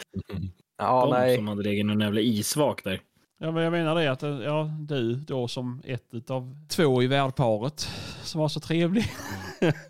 [0.81, 1.37] Ja De nej.
[1.37, 3.01] som hade legat någon jävla isvak där.
[3.39, 7.81] Ja, men jag menar det att ja, du då som ett av två i värdparet
[8.23, 9.05] som var så trevlig.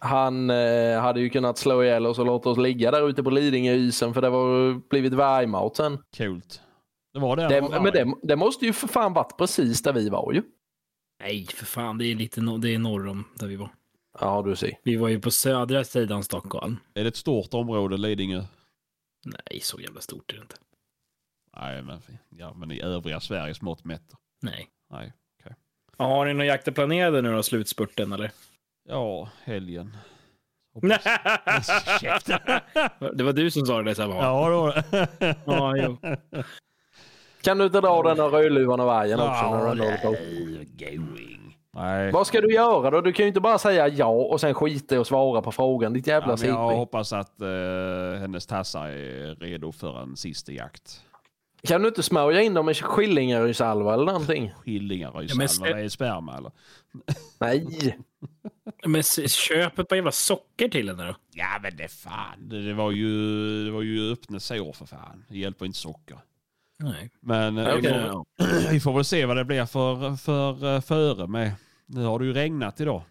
[0.00, 3.30] Han eh, hade ju kunnat slå ihjäl oss och låta oss ligga där ute på
[3.30, 5.98] Lidingöisen för det var blivit vargmat sen.
[6.16, 6.62] Coolt.
[7.12, 7.48] Det var det.
[7.48, 10.42] Det, var men det, det måste ju för fan varit precis där vi var ju.
[11.22, 13.70] Nej, för fan, det är lite no- det är norr om där vi var.
[14.20, 14.78] Ja du ser.
[14.84, 16.76] Vi var ju på södra sidan Stockholm.
[16.94, 18.44] Är det ett stort område, Lidingö?
[19.26, 20.56] Nej, så jävla stort är det inte.
[21.56, 24.12] Nej, men, ja, men i övriga Sveriges mått mätt.
[24.42, 24.68] Nej.
[24.90, 25.12] Nej.
[25.98, 28.30] Ja, Har ni några jakter planerade nu då, slutspurten eller?
[28.88, 29.96] Ja, helgen.
[33.14, 34.14] det var du som sa det Sebbe.
[34.14, 34.72] Ja, då.
[35.46, 35.96] ja jo.
[37.40, 39.50] Kan du inte dra den av Rödluvan och vargen också?
[39.50, 40.14] när håller på?
[40.84, 41.56] going.
[41.72, 42.12] Nej.
[42.12, 43.00] Vad ska du göra då?
[43.00, 45.92] Du kan ju inte bara säga ja och sen skita i att svara på frågan.
[45.92, 50.52] Ditt Ja, jävla men jag hoppas att eh, hennes tassar är redo för en sista
[50.52, 51.04] jakt.
[51.62, 54.52] Kan du inte smörja in dem med skillingarydsalva eller någonting?
[54.64, 56.52] Skillingaryd, Ja, men det är sperma eller?
[57.38, 57.66] Nej.
[58.86, 61.16] Men köp ett par jävla socker till henne då.
[61.32, 65.24] Ja men det fan, det, det var ju, det var ju öppna sår för fan.
[65.28, 66.18] Det hjälper inte socker.
[66.78, 67.10] Nej.
[67.20, 67.92] Men eh, Okej.
[67.92, 71.52] vi, får, vi får väl se vad det blir för, för eh, före med.
[71.86, 73.02] Nu har det ju regnat idag.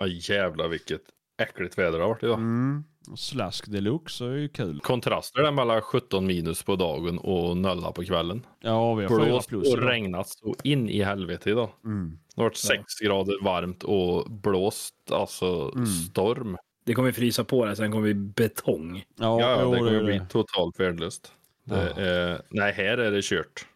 [0.00, 1.02] Ja, jävlar vilket
[1.42, 2.38] äckligt väder det har varit idag.
[2.38, 2.84] Mm.
[3.16, 4.80] Slask deluxe är ju kul.
[4.80, 8.46] Kontraster där mellan 17 minus på dagen och nolla på kvällen.
[8.60, 9.90] Ja, vi har fyra plus och idag.
[9.90, 11.70] regnat så in i helvete idag.
[11.84, 12.18] Mm.
[12.34, 15.86] Det har varit 6 grader varmt och blåst, alltså Mm.
[15.86, 16.56] storm.
[16.84, 19.04] Det kommer frysa på det, sen kommer vi betong.
[19.16, 20.26] Ja, Ja, jo, det kommer är bli det.
[20.30, 21.32] totalt värdelöst.
[21.64, 23.66] Det är, nej, här är det kört.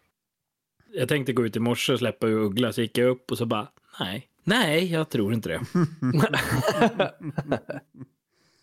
[0.93, 3.45] Jag tänkte gå ut i morse och släppa uggla, så gick jag upp och så
[3.45, 3.67] bara,
[3.99, 5.61] nej, nej, jag tror inte det.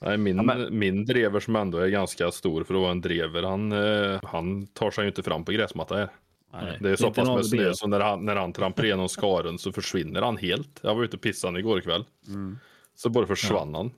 [0.00, 3.00] Nej, min, Ja, men- min drever som ändå är ganska stor för att vara en
[3.00, 6.08] drever, han, eh, han tar sig ju inte fram på gräsmatta här.
[6.52, 6.78] Nej.
[6.80, 9.72] Det är så pass med snö så när han, när han trampar igenom skaren så
[9.72, 10.80] försvinner han helt.
[10.82, 12.04] Jag var ute och pissade igår kväll.
[12.28, 12.58] Mm.
[12.94, 13.90] Så bara försvann han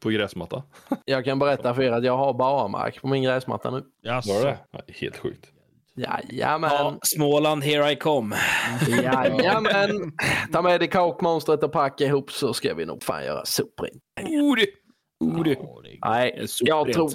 [0.00, 0.62] på gräsmatta.
[1.04, 3.84] Jag kan berätta för er att jag har barmark på min gräsmatta nu.
[4.02, 4.32] Jaså.
[4.32, 4.58] Var det?
[4.70, 5.46] Ja, helt sjukt.
[5.94, 6.70] Jajamän.
[6.72, 8.36] Ja, Småland, here I come.
[8.88, 10.12] Jajamän.
[10.52, 14.02] Ta med dig kakmonstret och packa ihop så ska vi nog fan göra soprent.
[14.20, 14.66] Oh, du.
[15.20, 15.52] Oh, du.
[15.52, 17.10] Ja, Nej, jag tror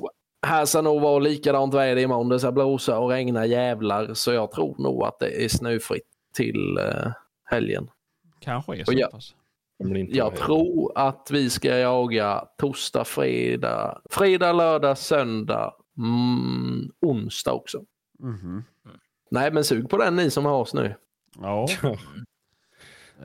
[0.46, 2.30] här ska nog vara likadant väder imorgon.
[2.30, 6.78] Det ska blåsa och regna jävlar så jag tror nog att det är snöfritt till
[6.78, 7.12] eh,
[7.46, 7.90] helgen.
[8.40, 9.36] Kanske är så jag- pass.
[10.10, 17.84] Jag tror att vi ska jaga torsdag, fredag, fredag, lördag, söndag, mm, onsdag också.
[18.20, 18.64] Mhm.
[19.32, 20.94] Nej, men sug på den ni som har snö.
[21.42, 21.68] Ja.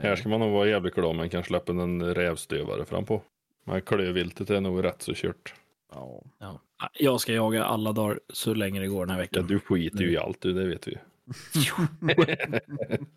[0.01, 3.23] Här ska man nog vara jävligt glad om man kan släppa en rävstövare fram på.
[3.65, 5.55] Men klövviltet är nog rätt så kört.
[5.93, 6.23] Ja.
[6.39, 6.61] Ja.
[6.99, 9.47] Jag ska jaga alla dagar så länge det går den här Ja, veckan.
[9.47, 10.99] du skiter ju i allt du, det vet vi.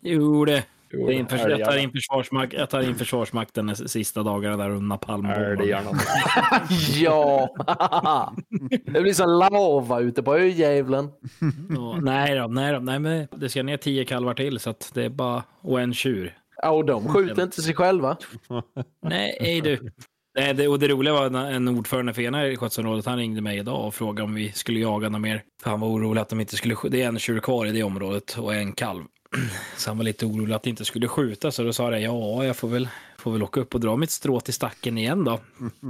[0.00, 0.64] Jo, det.
[0.90, 1.90] Jo, jag, tar in
[2.50, 5.58] jag tar in Försvarsmakten de sista dagarna där under napalmbomben.
[6.94, 7.54] Ja!
[8.86, 11.08] det blir som lava ute på öjävlen.
[11.70, 14.90] Ja, nej då, nej då, nej men det ska ner tio kalvar till så att
[14.94, 16.38] det är bara, och en tjur.
[16.62, 18.16] Ja, och de skjuter inte sig själva.
[19.02, 19.90] Nej, ej du.
[20.36, 23.40] Nej, det, och det roliga var en, en ordförande för ena i skötselområdet, han ringde
[23.40, 25.42] mig idag och frågade om vi skulle jaga något mer.
[25.62, 26.76] Han var orolig att de inte skulle.
[26.88, 29.04] Det är en tjur kvar i det området och en kalv.
[29.76, 31.50] Så han var lite orolig att det inte skulle skjuta.
[31.50, 34.10] Så då sa jag, ja, jag får väl, får väl åka upp och dra mitt
[34.10, 35.40] strå till stacken igen då.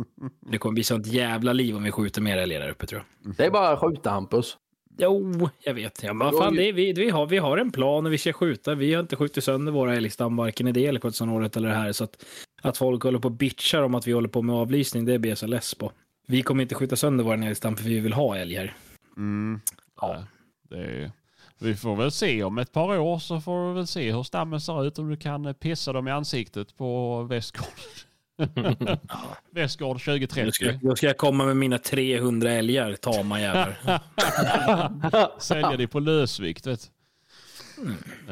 [0.51, 3.35] Det kommer bli sånt jävla liv om vi skjuter mer älgar där uppe tror jag.
[3.37, 4.57] Det är bara att skjuta Hampus.
[4.99, 6.03] Jo, jag vet.
[6.03, 8.33] Ja, men fan, det är, vi, vi, har, vi har en plan och vi ska
[8.33, 8.75] skjuta.
[8.75, 11.93] Vi har inte skjutit sönder våra älgstam, varken i det älgskötselområdet eller det här.
[11.93, 12.25] Så att,
[12.69, 15.31] att folk håller på och bitchar om att vi håller på med avlysning, det blir
[15.31, 15.93] jag så less på.
[16.27, 18.77] Vi kommer inte skjuta sönder vår älgstam för vi vill ha älg här.
[19.17, 19.61] Mm.
[20.01, 20.25] ja.
[20.71, 21.11] Det är,
[21.59, 24.61] vi får väl se om ett par år så får vi väl se hur stammen
[24.61, 24.99] ser ut.
[24.99, 27.67] Om du kan eh, pissa dem i ansiktet på Västgård.
[29.51, 30.79] Västgård Då ska, 2030.
[30.83, 34.01] då ska jag komma med mina 300 älgar, tama jävlar.
[35.41, 36.95] Sälja det på lösvikt vet du.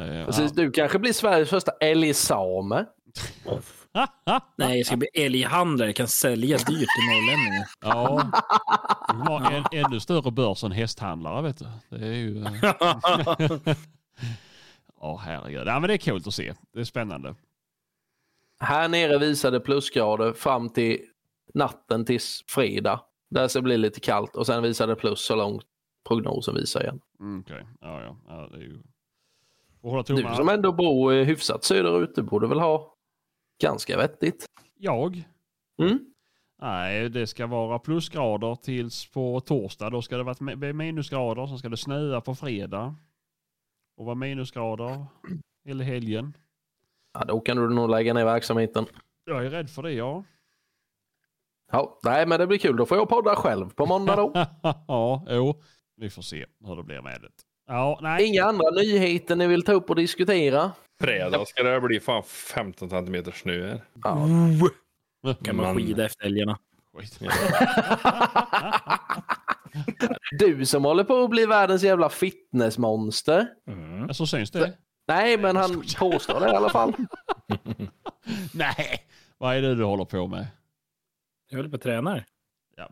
[0.03, 2.85] Eh, Precis, du kanske blir Sveriges första älgsame.
[4.55, 7.67] Nej, jag ska bli älghandlare, kan sälja dyrt till norrlänningar.
[7.81, 8.31] Ja.
[9.09, 11.65] Du har en ännu större börs än hästhandlare vet du.
[11.89, 12.43] Det är ju...
[12.43, 13.75] eh,
[15.01, 15.67] Ja herregud.
[15.67, 16.53] Ja, men det är coolt att se.
[16.73, 17.35] Det är spännande.
[18.59, 20.99] Här nere visade plusgrader fram till
[21.53, 22.99] natten till fredag.
[23.29, 25.63] Där ska det bli lite kallt och sen visade plus så långt
[26.07, 26.99] prognosen visar igen.
[27.19, 28.17] Mm, Okej, ja, ja.
[28.27, 28.79] ja det är ju...
[30.15, 32.92] Du som ändå bor hyfsat söderut, du borde väl ha
[33.63, 34.45] ganska vettigt.
[34.77, 35.23] Jag?
[35.81, 35.99] Mm?
[36.61, 39.89] Nej, det ska vara plusgrader tills på torsdag.
[39.89, 41.47] Då ska det vara mi- minusgrader.
[41.47, 42.95] Sen ska det snöa på fredag.
[43.97, 45.05] Och vara minusgrader
[45.65, 46.33] hela helgen.
[47.13, 48.85] Ja, då kan du nog lägga ner verksamheten.
[49.25, 50.23] Jag är rädd för det, ja.
[51.71, 52.77] Ja, nej, men det blir kul.
[52.77, 54.31] Då får jag podda själv på måndag då.
[54.87, 55.61] ja, jo.
[55.95, 57.29] Vi får se hur det blir med det.
[57.67, 58.27] Ja, nej.
[58.27, 60.71] Inga andra nyheter ni vill ta upp och diskutera?
[61.01, 63.83] Fredag ska det bli fan 15 centimeter snö här.
[64.03, 64.27] Ja.
[65.43, 66.59] Kan man skida efter älgarna.
[70.39, 73.47] Du som håller på att bli världens jävla fitnessmonster.
[73.67, 74.13] Mm.
[74.13, 74.77] Så syns det?
[75.07, 76.93] Nej, men han påstår det i alla fall.
[78.53, 79.03] Nej.
[79.37, 80.47] Vad är det du håller på med?
[81.49, 82.25] Jag håller på och tränar.
[82.75, 82.89] Ja,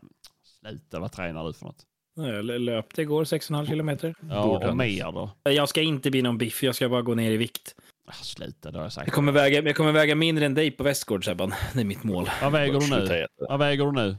[0.60, 1.86] sluta, vad tränar du för något?
[2.14, 4.14] Jag löpte igår 6,5 kilometer.
[4.30, 5.30] Ja, och mer då?
[5.42, 7.74] Jag ska inte bli någon biff, jag ska bara gå ner i vikt.
[8.08, 9.06] Ah, sluta, det har jag sagt.
[9.06, 11.54] Jag kommer väga, jag kommer väga mindre än dig på Västgård, Sebban.
[11.74, 12.30] Det är mitt mål.
[12.42, 13.26] Vad väger du nu?
[13.48, 14.16] Vad väger du nu?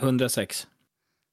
[0.00, 0.66] 106.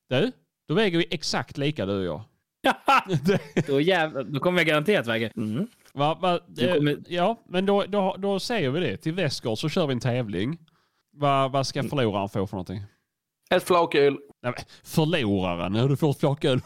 [0.10, 0.32] Du,
[0.68, 2.24] då väger vi exakt lika du och jag.
[3.68, 5.30] då, jävlar, då kommer jag garanterat väga.
[5.38, 5.68] Mm.
[5.94, 8.98] Va, va, eh, kommer- Ja, men då, då, då säger vi det.
[8.98, 10.58] Till Västgård så kör vi en tävling.
[11.18, 12.82] Va, vad ska förloraren få för någonting?
[13.56, 14.18] Ett flaköl.
[14.44, 15.74] Nej, men, förloraren?
[15.88, 16.62] Du får ett flaköl.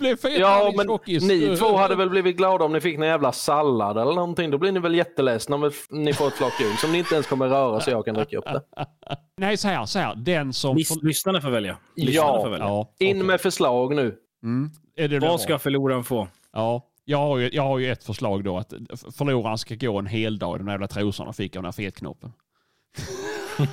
[0.00, 1.22] Blev fet Ja, men Tjockis.
[1.28, 4.50] ni två hade väl blivit glada om ni fick en jävla sallad eller någonting.
[4.50, 7.26] Då blir ni väl jätteledsna om ni får ett flak öl som ni inte ens
[7.26, 8.62] kommer röra så jag kan dricka upp det.
[9.36, 10.14] Nej, så här, så här.
[10.14, 10.76] Den som...
[10.76, 11.76] Lys, lyssnarna får välja.
[11.96, 12.42] Lyssnarna Ja.
[12.42, 12.66] får välja.
[12.66, 13.22] Ja, In okej.
[13.26, 14.14] med förslag nu.
[14.42, 14.70] Mm.
[15.20, 16.28] Vad ska förloraren få?
[16.52, 18.58] Ja, jag har, ju, jag har ju ett förslag då.
[18.58, 18.72] Att
[19.16, 22.32] förloraren ska gå en hel dag i de jävla trosorna fick av den här fetknoppen.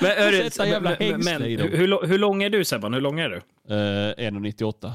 [0.00, 0.50] Men, hörru,
[0.80, 2.94] men, men hur, hur, hur lång är du Sebban?
[2.94, 3.36] Hur lång är du?
[3.68, 4.92] Eh, 1,98.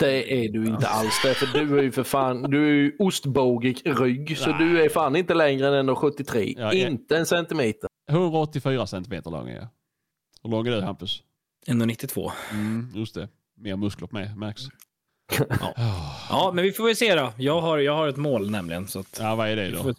[0.00, 2.96] Det är du inte alls det, för du är ju för fan, du är ju
[2.98, 4.58] ostbågig rygg, så Nej.
[4.58, 6.54] du är fan inte längre än 1,73.
[6.58, 7.88] Ja, inte en centimeter.
[8.10, 9.68] 184 centimeter lång är jag.
[10.42, 11.22] Hur lång är du Hampus?
[11.66, 12.30] 1,92.
[12.50, 13.28] Mm, just det.
[13.56, 14.62] Mer muskler med, märks.
[16.28, 17.32] Ja, men vi får väl se då.
[17.38, 18.88] Jag har, jag har ett mål nämligen.
[18.88, 19.94] Så att, Ja, vad är det då?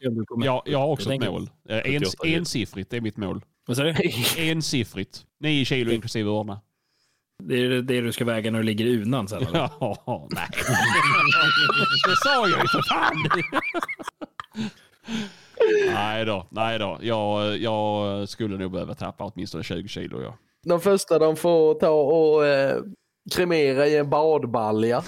[0.46, 1.50] Jag, jag har också Jag ett mål.
[1.70, 2.38] Eh, ens, 78 kilo.
[2.38, 3.42] ensiffrigt är mitt mål.
[3.68, 3.96] Vad sa du?
[4.38, 5.26] Ensiffrigt.
[5.40, 6.60] 9 kilo inklusive urna.
[7.44, 9.44] Det är det du ska väga när du ligger i unan sen?
[9.48, 9.60] eller?
[9.80, 10.48] Ja, nej.
[12.08, 13.18] det sa jag ju för fan.
[15.94, 16.98] nej då, nej då.
[17.02, 20.22] Jag, jag skulle nog behöva tappa åtminstone 20 kilo.
[20.22, 20.38] Ja.
[20.66, 22.82] De första de får ta och eh,
[23.32, 25.04] kremera i en badbalja.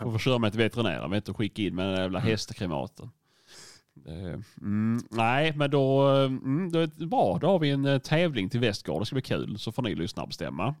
[0.00, 3.10] Och få köra mig till veterinären, vet du, skicka in med den jävla hästkrematen.
[4.06, 7.38] Eh, Mm, nej, men då, eh, mm, då bra.
[7.40, 9.02] Då har vi en eh, tävling till Västgård.
[9.02, 9.58] Det ska bli kul.
[9.58, 10.74] Så får ni lyssna och bestämma.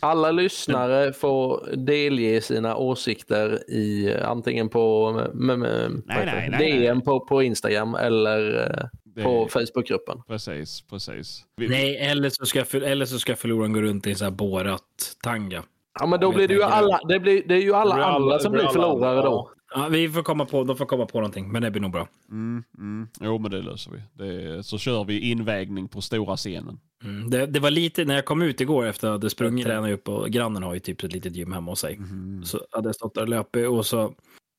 [0.00, 5.58] Alla lyssnare får delge sina åsikter i eh, antingen på vad
[6.06, 10.22] Nej, nej, nej, DM På, på Instagram eller eh, Det, på Facebookgruppen.
[10.28, 11.44] Precis, precis.
[11.56, 14.32] Vi, Nej, eller så, ska, eller så ska förloraren gå runt i en sån här
[14.32, 15.62] Borat-tanga.
[16.00, 18.16] Ja, men då blir det ju alla, det, blir, det är ju alla, blir alla-
[18.16, 19.50] andra som blir förlorare andra, då.
[19.74, 22.08] Ja, vi får komma på, de får komma på någonting, men det blir nog bra.
[22.30, 23.08] Mm, mm.
[23.20, 24.24] Jo, men det löser vi.
[24.24, 26.78] Det, så kör vi invägning på stora scenen.
[27.04, 27.30] Mm.
[27.30, 29.92] Det, det var lite, när jag kom ut igår efter att jag hade sprungit, tränade
[29.92, 32.00] upp och grannen har ju typ ett litet gym hemma hos sig.
[32.44, 34.14] Så hade jag stått där och löpit och så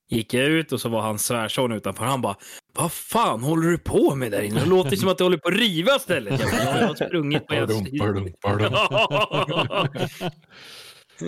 [0.10, 2.06] gick jag ut och så var hans svärson utanför.
[2.06, 2.36] Han bara,
[2.78, 4.60] vad fan håller du på med där inne?
[4.60, 6.40] Det låter som att du håller på att riva stället.
[6.40, 7.70] Jag, bara, jag har sprungit på en.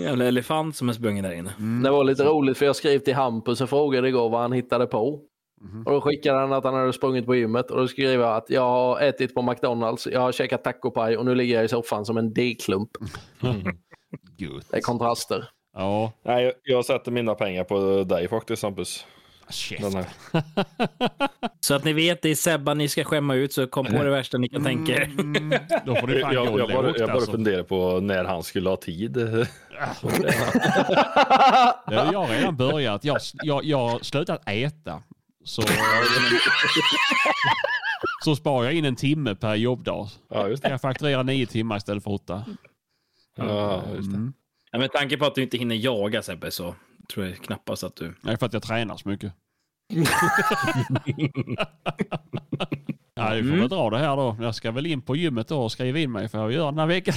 [0.02, 1.54] Jävla elefant som är sprungen där inne.
[1.84, 4.86] Det var lite roligt för jag skrev till Hampus och frågade igår vad han hittade
[4.86, 5.20] på.
[5.86, 8.50] Och då skickade han att han hade sprungit på gymmet och då skrev jag att
[8.50, 12.04] jag har ätit på McDonalds, jag har käkat tacopaj och nu ligger jag i soffan
[12.04, 12.90] som en degklump.
[14.36, 14.62] Gud.
[14.70, 15.48] Det är kontraster.
[15.74, 19.06] Ja, Nej, jag- sätter mina pengar på dig faktiskt Hampus.
[19.48, 20.04] här.
[21.60, 24.10] Så att ni vet, det är Sebban ni ska skämma ut, så kom på det
[24.10, 25.02] värsta ni kan tänka er.
[25.02, 25.50] Mm,
[25.86, 27.30] då får du Jag, fan jag, jag, bara, lågt jag bara alltså.
[27.32, 29.16] funderar på när han skulle ha tid.
[31.86, 33.04] Ja, Jag har redan börjat.
[33.04, 35.02] Jag, jag, jag har slutat äta.
[35.44, 35.62] Så,
[38.24, 40.08] så sparar jag in en timme per jobbdag.
[40.28, 40.70] Ja, just det.
[40.70, 42.44] Jag fakturerar nio timmar istället för åtta.
[43.36, 44.16] Ja, just det.
[44.16, 44.32] Mm.
[44.70, 46.74] Ja, med tanke på att du inte hinner jaga Sebbe så
[47.12, 48.14] tror jag knappast att du...
[48.20, 49.32] Nej, för att jag tränar så mycket.
[53.14, 54.36] Ja, vi får väl dra det här då.
[54.40, 56.78] Jag ska väl in på gymmet då och skriva in mig för att göra den
[56.78, 57.14] här veckan.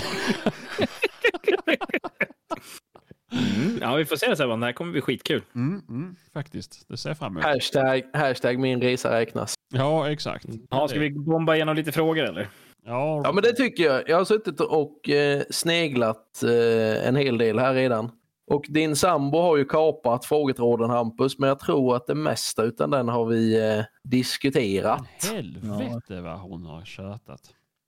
[3.82, 4.60] Ja, vi får se Sebban.
[4.60, 5.42] Det här kommer bli skitkul.
[5.56, 7.44] Mm, mm, faktiskt, det ser jag fram emot.
[7.44, 9.56] Hashtag, hashtag min resa räknas.
[9.74, 10.46] Ja, exakt.
[10.70, 12.48] Ja, ska vi bomba igenom lite frågor eller?
[12.86, 14.10] Ja, Ja men det tycker jag.
[14.10, 18.12] Jag har suttit och eh, sneglat eh, en hel del här redan.
[18.48, 22.90] Och din sambo har ju kapat frågetråden Hampus, men jag tror att det mesta utan
[22.90, 25.02] den har vi eh, diskuterat.
[25.32, 27.42] helvete vad hon har tjötat.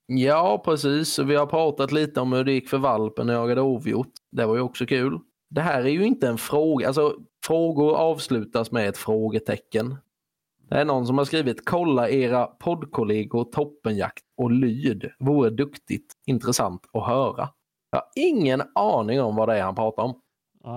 [0.08, 1.20] Ja, precis.
[1.20, 4.12] Vi har pratat lite om hur det gick för valpen när jag jagade ovgjort.
[4.32, 5.20] Det var ju också kul.
[5.50, 6.88] Det här är ju inte en fråga.
[6.88, 9.96] Alltså, frågor avslutas med ett frågetecken.
[10.70, 15.12] Det är någon som har skrivit kolla era poddkollegor Toppenjakt och Lyd.
[15.20, 17.50] Vore duktigt intressant att höra.
[17.92, 20.22] Jag har ingen aning om vad det är han pratar om.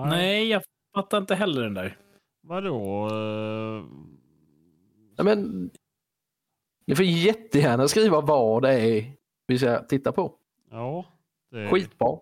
[0.09, 0.47] Nej.
[0.47, 0.63] Jag
[0.95, 1.97] fattar inte heller den där.
[2.41, 3.07] Vadå?
[5.17, 5.69] Nej, Men,
[6.87, 9.13] ni får jättegärna skriva vad det är
[9.47, 10.35] vi ska titta på.
[10.71, 11.05] Ja.
[11.51, 11.67] Det...
[11.67, 12.17] Skitbra.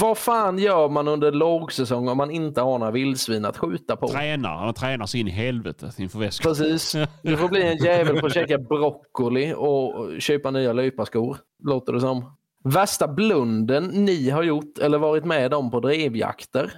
[0.00, 4.08] Vad fan gör man under lågsäsong om man inte har några vildsvin att skjuta på?
[4.08, 4.56] Tränar.
[4.56, 6.50] Han tränar sig in i helvetet inför väskan.
[6.50, 6.96] Precis.
[7.22, 11.38] Du får bli en jävel på att käka broccoli och köpa nya löparskor.
[11.64, 12.36] Låter det som.
[12.64, 16.72] Värsta blunden ni har gjort eller varit med om på drevjakter?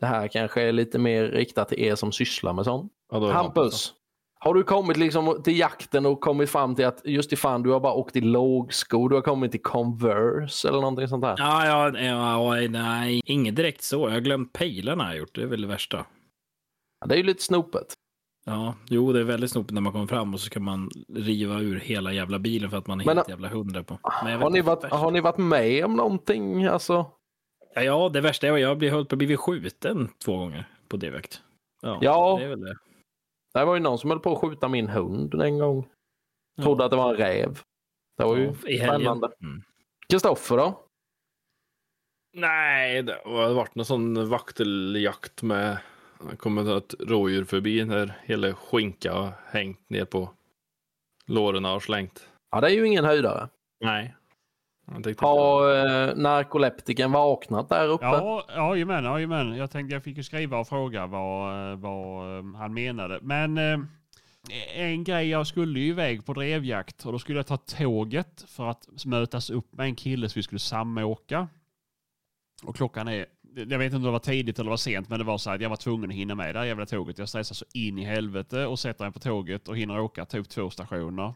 [0.00, 2.92] Det här kanske är lite mer riktat till er som sysslar med sånt.
[3.12, 3.92] Ja, Hampus,
[4.44, 7.70] Har du kommit liksom till jakten och kommit fram till att just i fan du
[7.70, 11.34] har bara åkt i lågskor, du har kommit till Converse eller någonting sånt där?
[11.38, 14.08] Ja, ja, ja, nej, inget direkt så.
[14.08, 15.34] Jag har glömt pejlarna jag gjort.
[15.34, 16.06] Det är väl det värsta.
[17.00, 17.94] Ja, det är ju lite snopet.
[18.46, 21.58] Ja, jo, det är väldigt snopet när man kommer fram och så ska man riva
[21.60, 23.98] ur hela jävla bilen för att man är Men, helt jävla hundra på.
[24.02, 26.64] Har ni, varit, har ni varit med om någonting?
[26.64, 27.06] Alltså,
[27.74, 30.96] Ja, Ja, det värsta är att jag har blivit, på att skjuten två gånger på
[30.96, 31.40] D-vakt.
[31.82, 32.36] Ja, Ja.
[32.38, 32.76] det är väl det.
[33.54, 35.88] Det var ju någon som höll på att skjuta min hund en gång.
[36.62, 37.60] Trodde att det var en räv.
[38.16, 39.30] Det var ju Ja, spännande.
[39.42, 39.62] Mm.
[40.08, 40.84] Kristoffer då?
[42.36, 45.78] Nej, det har varit någon sån vakteljakt med...
[46.30, 50.30] Det kommer ett rådjur förbi när hela skinka har hängt ner på
[51.26, 52.28] låren och slängt.
[52.50, 53.48] Ja, det är ju ingen höjdare.
[53.84, 54.14] Nej.
[55.18, 58.04] Har eh, narkoleptiken vaknat där uppe?
[58.04, 59.56] Ja, jajamän, jajamän.
[59.56, 63.18] Jag tänkte jag fick ju skriva och fråga vad, eh, vad eh, han menade.
[63.22, 63.78] Men eh,
[64.74, 68.66] en grej, jag skulle ju iväg på drevjakt och då skulle jag ta tåget för
[68.66, 71.48] att mötas upp med en kille så vi skulle samåka.
[72.64, 75.24] Och klockan är, jag vet inte om det var tidigt eller var sent, men det
[75.24, 77.18] var så att jag var tvungen att hinna med det här jävla tåget.
[77.18, 80.48] Jag stressar så in i helvete och sätter mig på tåget och hinner åka typ
[80.48, 81.34] två stationer.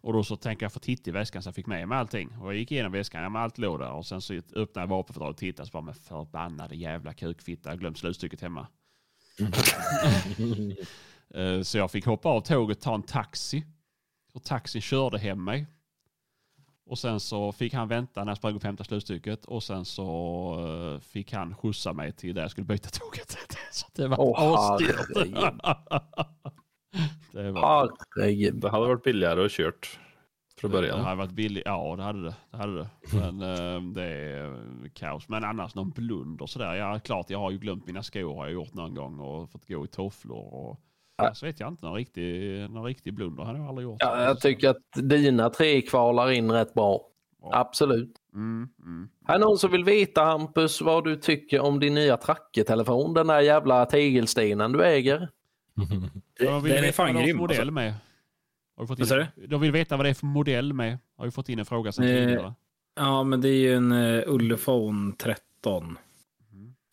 [0.00, 2.36] Och då så tänker jag få titta i väskan så jag fick med mig allting.
[2.40, 3.92] Och jag gick igenom väskan, ja men allt låg där.
[3.92, 7.78] Och sen så öppnade jag vapenförrådet och tittade så bara med förbannade jävla kukfitta, jag
[7.78, 8.66] glömt slutstycket hemma.
[11.34, 13.64] Eh, så jag fick hoppa av tåget och ta en taxi.
[14.32, 15.66] Och taxin körde hem mig.
[16.86, 19.44] Och sen så fick han vänta när jag sprang upp och hämtade slutstycket.
[19.44, 23.36] Och sen så eh, fick han skjutsa mig till där jag skulle byta tåget.
[23.72, 24.96] så det var Åh, asdyrt.
[27.32, 27.90] Det var.
[28.60, 29.98] Det hade varit billigare att kört
[30.60, 31.00] från Det början.
[31.00, 31.62] hade varit billigt.
[31.66, 32.34] Ja, det hade det.
[32.50, 32.88] det, hade det.
[33.12, 35.28] Men eh, det är eh, kaos.
[35.28, 36.74] Men annars någon blunder sådär.
[36.74, 39.68] Ja, klart, jag har ju glömt mina skor har jag gjort någon gång och fått
[39.68, 40.54] gå i tofflor.
[40.54, 40.80] Och,
[41.16, 41.86] ja, så vet jag inte.
[41.86, 43.96] Någon riktig, någon riktig blunder har jag aldrig gjort.
[44.00, 47.06] Ja, jag tycker att dina tre kvalar in rätt bra.
[47.42, 47.50] Ja.
[47.52, 48.14] Absolut.
[48.34, 49.08] Mm, mm.
[49.26, 53.14] Här är någon som vill veta Hampus vad du tycker om din nya trackertelefon.
[53.14, 55.28] Den där jävla tegelstenen du äger.
[56.38, 57.36] Jag vill Den är fan grym.
[57.36, 57.72] modell Alltså.
[57.72, 57.94] med.
[58.76, 60.98] Har du fått in, de vill veta vad det är för modell med.
[61.16, 62.54] Har ju fått in en fråga sen Eh, tidigare.
[62.96, 65.98] Ja, men det är ju en uh, Ulefone 13.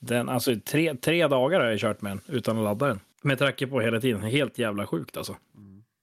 [0.01, 2.99] Den, alltså tre, tre dagar har jag kört med den utan att ladda den.
[3.23, 4.21] Med tracker på hela tiden.
[4.21, 5.35] Helt jävla sjukt alltså.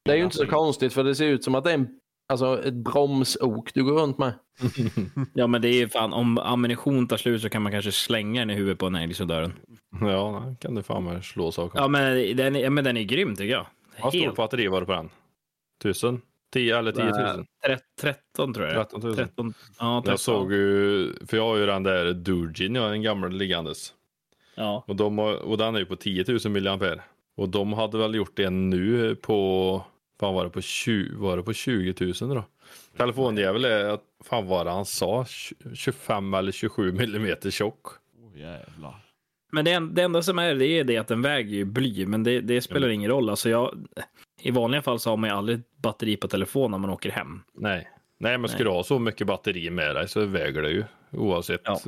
[0.04, 2.00] Det är ju inte så konstigt för det ser ut som att det är en,
[2.28, 4.32] alltså, ett bromsok du går runt med.
[5.34, 8.40] Ja, men det är ju fan, om ammunition tar slut så kan man kanske slänga
[8.40, 9.52] den i huvudet på en älg så dör den.
[10.00, 11.78] Ja, det kan du fan med slå saker.
[11.78, 13.66] Ja, men den, är- ja, men den är grym tycker jag.
[14.02, 15.08] Vad stort batteri var det på den?
[15.82, 16.20] Tusen?
[16.52, 17.46] 10 eller 10 000?
[17.66, 18.74] Tre- 13 tror jag.
[18.90, 19.16] 13 000.
[19.16, 20.12] 13, ja, 13.
[20.12, 23.92] Jag såg ju, för jag har ju den där Durgin, jag har en gammal liggandes.
[24.54, 24.84] Ja.
[24.88, 27.00] Och, de har, och den är ju på 10 000 milliampere.
[27.36, 29.82] Och de hade väl gjort en nu på,
[30.24, 32.44] fan var det på 20, var det på 20 000 då?
[32.96, 37.86] Telefonjävel är, att- fan vad var det han sa, Tj- 25 eller 27 millimeter tjock.
[37.86, 38.94] Oh, jävlar.
[39.52, 42.06] Men det, en- det enda som är det är det att den väger ju bly,
[42.06, 43.30] men det, det spelar ingen roll.
[43.30, 43.86] Alltså jag,
[44.40, 47.40] I vanliga fall så har man ju aldrig batteri på telefon när man åker hem.
[47.54, 50.84] Nej, nej men ska du ha så mycket batteri med dig så väger det ju.
[51.16, 51.78] Oavsett Ja.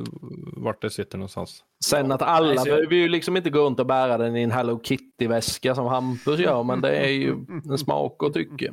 [0.57, 1.63] vart det sitter någonstans.
[1.85, 4.41] Sen att alla Nej, så- behöver ju liksom inte gå runt och bära den i
[4.41, 7.35] en Hello Kitty-väska som Hampus gör, men det är ju
[7.69, 8.67] en smak och tycke.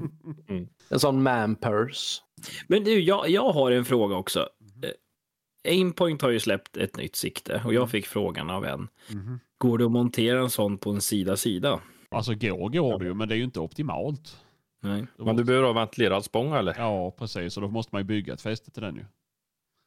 [0.48, 0.68] Mm.
[0.88, 2.22] En sån man purse.
[2.66, 4.40] Men du, jag, jag har en fråga också.
[4.82, 8.88] Eh, Aimpoint har ju släppt ett nytt sikte och jag fick frågan av en.
[9.12, 9.40] Mhm.
[9.58, 11.80] Går det att montera en sån på en sida-sida?
[12.10, 14.40] Alltså går går det ju, men det är ju inte optimalt.
[14.82, 15.06] Nej.
[15.18, 16.74] Men du behöver ha ventilerad spång eller?
[16.78, 17.56] Ja, precis.
[17.56, 19.04] Och då måste man ju bygga ett fäste till den ju.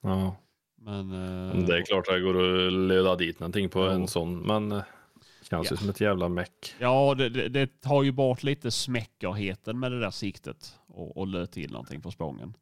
[0.04, 0.36] Ja.
[0.88, 1.12] Men...
[1.52, 3.92] eh, Det är klart att det går att löda dit någonting på Ja.
[3.92, 4.84] en sån, men eh,
[5.50, 5.80] känns ju Ja.
[5.80, 6.76] som ett jävla meck.
[6.80, 11.28] Ja, det, det, det tar ju bort lite smäckerheten med det där siktet och, och
[11.28, 12.54] löt till någonting på spången.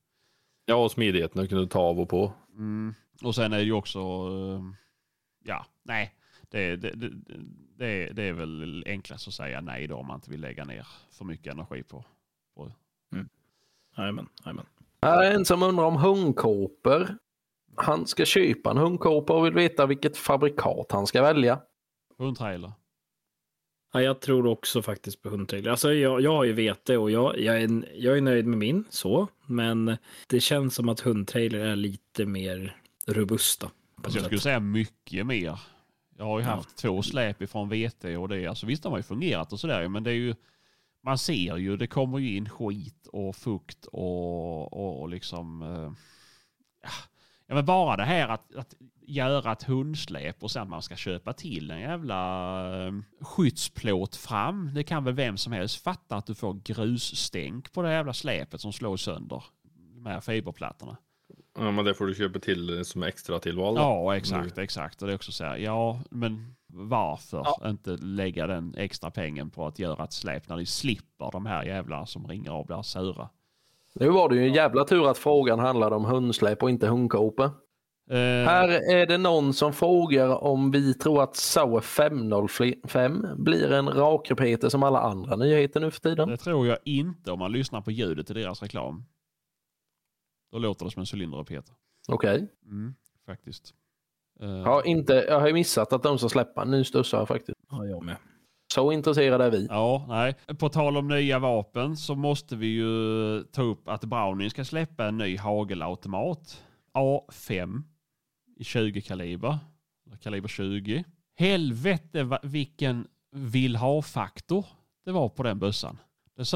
[0.66, 2.34] Ja, och smidigheten att kunna ta av och på.
[2.54, 2.94] Mm.
[3.24, 4.62] Och sen är det ju också, eh,
[5.44, 6.14] ja, nej,
[6.50, 7.10] det, det, det,
[7.78, 10.88] det, det är väl enklast att säga nej då om man inte vill lägga ner
[11.12, 12.06] för mycket energi på.
[13.98, 14.66] Jajamän, jajamän.
[15.02, 17.18] Här är en som undrar om hundkåpor.
[17.78, 21.60] Han ska köpa en hundkåpa och vill veta vilket fabrikat han ska välja.
[22.18, 22.72] Hundtrailer.
[23.94, 25.72] Ja, jag tror också faktiskt på hundtrailer.
[25.72, 28.86] Alltså jag, jag har ju vete och jag, jag, är, jag är nöjd med min
[28.90, 29.98] så, men
[30.28, 33.68] det känns som att hundtrailer är lite mer robusta.
[33.68, 33.72] på
[34.04, 35.60] Alltså jag skulle säga mycket mer.
[36.18, 36.52] Jag har ju Ja.
[36.52, 39.88] haft två släp ifrån VT och det, alltså visst de har ju fungerat och sådär
[39.88, 40.36] men det är ju,
[41.04, 45.92] man ser ju, det kommer ju in skit och fukt och, och, och liksom, eh,
[47.48, 50.82] ja, Ja, men bara det här att, att göra ett hundsläp och sen att man
[50.82, 54.72] ska köpa till en jävla eh, skyddsplåt fram.
[54.74, 58.62] Det kan väl vem som helst fatta att du får grusstänk på det jävla släpet
[58.62, 59.44] som slår sönder
[59.94, 60.98] de här fiberplattorna.
[61.58, 63.76] Ja, men det får du köpa till som extra tillval.
[63.76, 65.02] Ja, exakt, exakt.
[65.02, 69.68] Och det är också så här, ja, men varför inte lägga den extra pengen på
[69.68, 73.30] att göra ett släp när ni slipper de här jävlarna som ringer och blir sura?
[74.00, 77.46] Nu var det ju en jävla tur att frågan handlade om hundsläp och inte hundkåpor.
[78.10, 83.90] Eh, Här är det någon som frågar om vi tror att Sauer 505 blir en
[83.90, 86.30] rakrepeter som alla andra nyheter nu för tiden.
[86.30, 89.06] Det tror jag inte om man lyssnar på ljudet i deras reklam.
[90.52, 91.76] Då låter det som en cylinderrepeter.
[92.08, 92.48] Okej.
[92.66, 93.74] Mm, faktiskt.
[94.40, 96.66] Eh, Jag, har inte, jag har ju missat att de ska släppa.
[96.66, 97.58] Nu stussar jag faktiskt.
[97.70, 98.18] Ja, jag med.
[98.74, 99.68] Så intresserade är vi.
[99.70, 100.36] Ja, nej.
[100.58, 105.06] På tal om nya vapen så måste vi ju ta upp att Browning ska släppa
[105.06, 106.64] en ny hagelautomat.
[106.94, 107.84] A5
[108.58, 109.58] i 20 kaliber.
[110.22, 111.04] Kaliber 20.
[111.38, 114.66] Helvete vilken vill ha-faktor
[115.06, 115.98] det var på den bössan.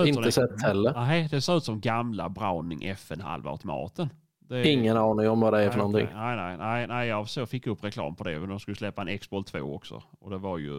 [0.05, 0.93] Inte sett heller.
[0.93, 4.09] Nej, det ser ut som gamla Browning FN halvautomaten.
[4.49, 6.07] Det Ingen aning om vad det är för nej, någonting.
[6.15, 8.39] Nej, nej, nej, nej, jag så fick upp reklam på det.
[8.39, 10.03] De skulle släppa en X-Ball 2 också.
[10.19, 10.73] Och det var ju,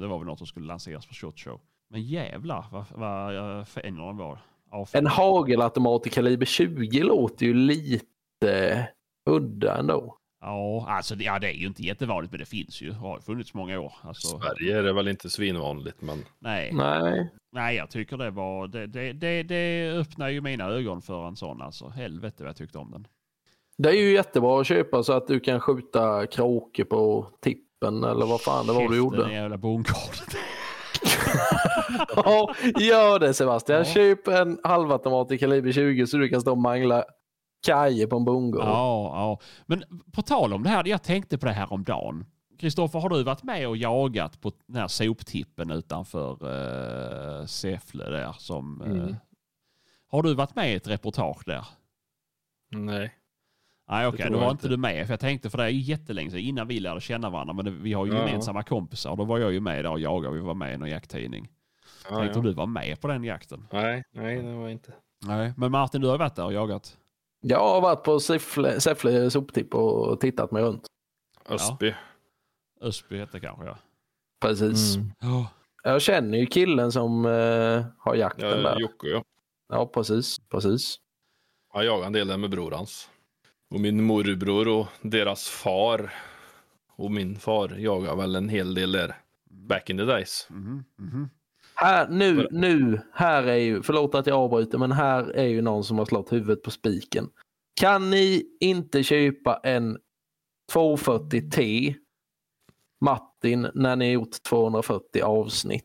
[0.00, 1.60] det var väl något som skulle lanseras på Shot Show.
[1.90, 4.38] Men jävlar vad, vad eh, de var.
[4.72, 4.98] A5.
[4.98, 8.88] En hagelautomat i kaliber 20 låter ju lite
[9.30, 10.16] udda ändå.
[10.44, 12.88] Ja, alltså det, ja, det är ju inte jättevanligt men det finns ju.
[12.88, 13.92] Det har funnits många år.
[14.02, 17.28] Alltså, Sverige är det väl inte svinvanligt, men nej, Nej.
[17.52, 21.36] nej, jag tycker det var, det, det, det, det öppnar ju mina ögon för en
[21.36, 21.88] sån alltså.
[21.88, 23.06] Helvete vad jag tyckte om den.
[23.78, 28.26] Det är ju jättebra att köpa så att du kan skjuta kråkor på tippen eller
[28.26, 29.32] vad fan det var du Den gjorde.
[29.32, 30.26] jävla bondgården.
[32.16, 33.78] Ja, gör det Sebastian.
[33.78, 33.84] Ja.
[33.84, 37.04] Köp en halvautomat i kaliber 20 så du kan stå och mangla
[37.66, 38.62] kajer på en bondgård.
[38.64, 39.38] Ja, ja.
[39.66, 42.24] Men på tal om det här, jag tänkte på det här om dagen.
[42.58, 46.30] Kristoffer, har du varit med och jagat på den här soptippen utanför
[47.40, 48.32] uh, Säffle där?
[48.38, 49.16] Som, eh, Mm.
[50.08, 51.66] Har du varit med i ett reportage där?
[52.70, 53.12] nej.
[53.88, 54.68] Nej, okej, tror då jag var inte.
[54.68, 55.06] du med.
[55.06, 57.64] För jag tänkte, för det är ju jättelänge sedan, innan vi lärde känna varandra, men
[57.64, 58.18] det, vi har ju Ja.
[58.26, 59.16] gemensamma kompisar.
[59.16, 61.48] Då var jag ju med där och jagade, vi var med i någon jakttidning.
[62.10, 62.38] Ja, tänkte ja.
[62.38, 63.68] om du var med på den jakten.
[63.72, 64.92] Nej, nej, det var inte.
[65.26, 66.98] Nej, men Martin, du har varit där och jagat?
[67.44, 70.86] Jag har varit på Säffle, Säffle soptipp och tittat mig runt.
[71.48, 71.94] Ösby.
[72.80, 73.78] Ösby hette kanske ja.
[74.40, 74.96] Precis.
[74.96, 75.12] Mm.
[75.20, 75.50] Ja.
[75.82, 78.80] Jag känner ju killen som eh, har jakten Ja, där.
[78.80, 79.24] Jocke, ja.
[79.68, 80.38] Ja, precis.
[80.48, 80.96] precis.
[81.74, 83.10] Jag jagade en del där med bror hans.
[83.70, 86.12] Och min morbror och deras far.
[86.96, 89.16] Och min far jagade väl en hel del där.
[89.50, 90.46] Back in the days.
[90.50, 91.30] Mhm, mhm.
[91.82, 95.84] Här, nu, nu, här är ju, förlåt att jag avbryter, men här är ju någon
[95.84, 97.30] som har slått huvudet på spiken.
[97.80, 99.98] Kan ni inte köpa en
[100.72, 101.94] 240 T
[103.00, 105.84] Martin när ni gjort 240 avsnitt?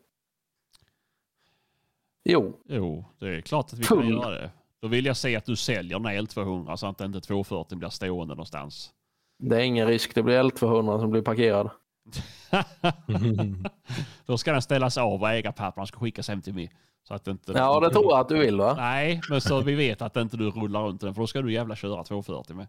[2.24, 3.98] Jo, Jo, det är klart att vi Full.
[4.02, 4.50] kan göra det.
[4.80, 8.34] Då vill jag se att du säljer här L200 så att inte 240 blir stående
[8.34, 8.90] någonstans.
[9.38, 10.14] det är ingen risk.
[10.14, 11.70] Det blir L200 som blir parkerad.
[14.26, 16.72] Då ska den ställas av och ägarpapperna ska skickas hem till mig.
[17.08, 17.52] Så att inte...
[17.52, 18.74] Ja, det tror jag att du vill va?
[18.76, 21.52] Nej, men så vi vet att inte du rullar runt den för då ska du
[21.52, 22.66] jävla köra 240 med.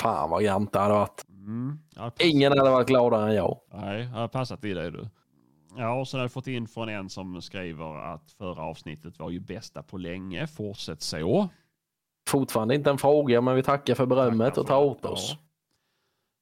[0.00, 1.24] Fan vad grant det hade varit.
[1.28, 1.78] Mm.
[1.96, 3.60] Pass- Ingen hade varit gladare än jag.
[3.74, 5.08] Nej, jag har passat i dig du.
[5.76, 9.30] Ja, och så har jag fått in från en som skriver att förra avsnittet var
[9.30, 10.46] ju bästa på länge.
[10.46, 11.48] Fortsätt så.
[12.28, 14.90] Fortfarande inte en fråga, men vi tackar för berömmet Tackar och för tar det.
[14.90, 15.30] åt oss.
[15.32, 15.38] Ja.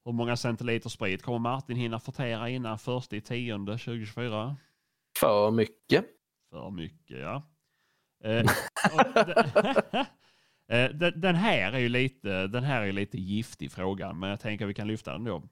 [0.05, 4.57] Hur många centiliter sprit kommer Martin hinna förtära innan första i tionde 2024?
[5.19, 6.05] För mycket.
[6.49, 7.43] För mycket, ja.
[8.23, 8.45] Eh,
[10.67, 14.39] Eh, den- den här är ju lite, den här är lite giftig frågan, men jag
[14.39, 15.43] tänker att vi kan lyfta den då.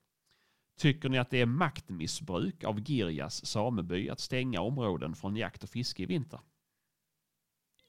[0.79, 5.69] Tycker ni att det är maktmissbruk av Girjas sameby att stänga områden från jakt och
[5.69, 6.39] fiske i vinter?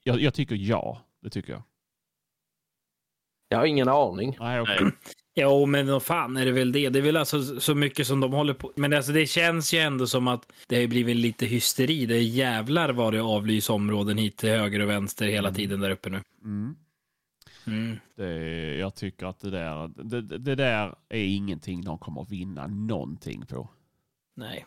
[0.03, 1.63] Jag, jag tycker ja, det tycker jag.
[3.49, 4.37] Jag har ingen aning.
[4.41, 4.79] Nej, okej.
[5.35, 6.89] Jo, men vad fan är det väl det?
[6.89, 8.73] Det är väl alltså så mycket som de håller på.
[8.77, 12.07] Men alltså det känns ju ändå som att det har blivit lite hysteri.
[12.07, 15.91] Det är jävlar vad det avlys områden hit till höger och vänster hela tiden där
[15.91, 16.21] uppe nu.
[16.45, 16.77] Mm.
[17.67, 17.99] Mm.
[18.17, 22.67] Det, jag tycker att det där, det, det där är ingenting de kommer att vinna
[22.67, 23.69] någonting på.
[24.37, 24.67] Nej,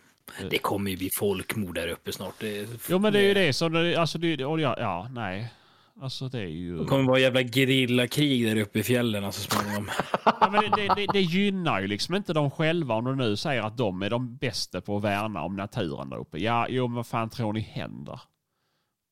[0.49, 2.33] det kommer ju bli folkmord där uppe snart.
[2.39, 5.53] Det, Jo men det är ju det som, alltså det, ja, ja, nej.
[6.01, 6.77] Alltså det är ju...
[6.77, 9.89] Det kommer vara jävla gerillakrig där uppe i fjällen så småningom.
[10.25, 13.61] Ja, men det, det, det, gynnar ju liksom inte de själva om de nu säger
[13.61, 16.37] att de är de bästa på att värna om naturen där uppe.
[16.37, 18.21] Ja, jo men vad fan tror ni händer?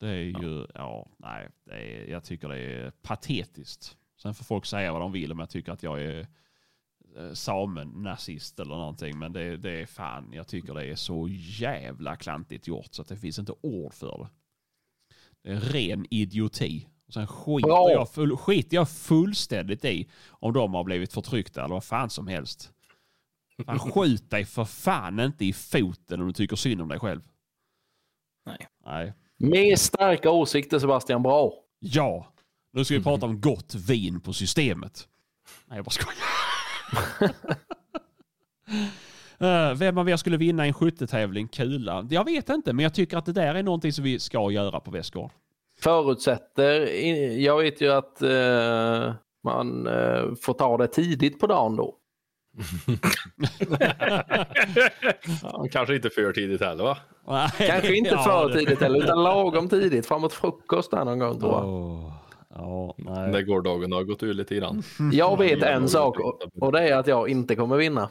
[0.00, 4.66] Det är ju, ja, nej, det är, jag tycker det är patetiskt Sen får folk
[4.66, 6.26] säga vad de vill om jag tycker att jag är
[7.16, 9.18] eh, samen-nazist eller någonting.
[9.18, 13.08] Men det, det är fan, jag tycker det är så jävla klantigt gjort så att
[13.08, 14.28] det finns inte ord för det.
[15.44, 16.88] Det är ren idioti.
[17.06, 17.90] Och sen skiter Bra.
[17.90, 22.28] jag, full, skiter jag fullständigt i om de har blivit förtryckta eller vad fan som
[22.28, 22.72] helst.
[23.66, 27.20] Fan, skjut dig för fan inte i foten om du tycker synd om dig själv.
[28.46, 28.68] Nej.
[28.84, 29.12] Nej.
[29.36, 31.52] Mer starka åsikter Sebastian, bra.
[31.78, 32.26] Ja.
[32.72, 35.08] Nu ska vi prata om gott vin på systemet.
[35.66, 37.34] Nej, jag bara skojar.
[39.40, 41.48] Eh, Vem av er skulle vinna i en skyttetävling?
[41.48, 42.06] Kula?
[42.10, 44.80] Jag vet inte, men jag tycker att det där är någonting som vi ska göra
[44.80, 45.30] på Västgård.
[45.80, 46.80] Förutsätter,
[47.40, 49.14] jag vet ju att eh,
[49.44, 51.94] man eh, får ta det tidigt på dagen då.
[55.42, 56.98] Ja, kanske inte för tidigt heller va?
[57.28, 57.48] Nej.
[57.68, 61.40] Kanske inte Ja, för det- tidigt heller, utan lagom tidigt, framåt frukost där någon gång
[61.40, 61.66] tror jag.
[61.68, 62.12] Åh,
[62.56, 63.30] Ja, nej.
[63.30, 64.82] När gårdagen har gått ur lite grann.
[65.12, 66.16] Jag vet en det- sak
[66.60, 68.08] och det är att jag inte kommer vinna.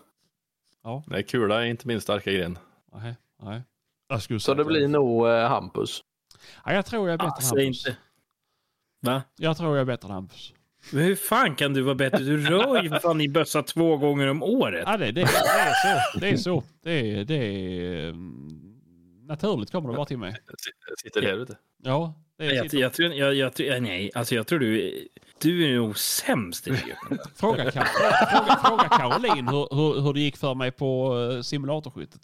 [1.07, 2.57] Nej, kula är inte min starka gren.
[2.93, 3.61] Nej, nej.
[4.07, 6.01] Jag skulle Så det blir nog eh, Hampus.
[6.65, 7.87] Ja, jag tror jag är bättre Ah, än Hampus.
[7.87, 7.97] inte.
[9.01, 9.23] Va?
[9.35, 10.53] Jag tror jag är bättre än Hampus.
[10.91, 12.17] Men hur fan kan du vara bättre?
[12.23, 14.83] Du rör ju fan i bössa två gånger om året.
[14.85, 15.73] Ja, det, det, det är
[16.11, 16.19] så.
[16.19, 16.63] Det är så.
[16.83, 18.73] Det är, det är, mm,
[19.27, 20.35] naturligt kommer det bara till mig.
[21.03, 21.57] Sitter här ute.
[21.83, 25.07] Ja, det Jag, jag, tror, jag, jag, tror- nej, alltså jag tror du,
[25.41, 26.77] du är nog sämst i det.
[27.35, 32.21] Fråga, fråga, fråga Caroline hur, hur, hur det gick för mig på uh, simulatorskyttet.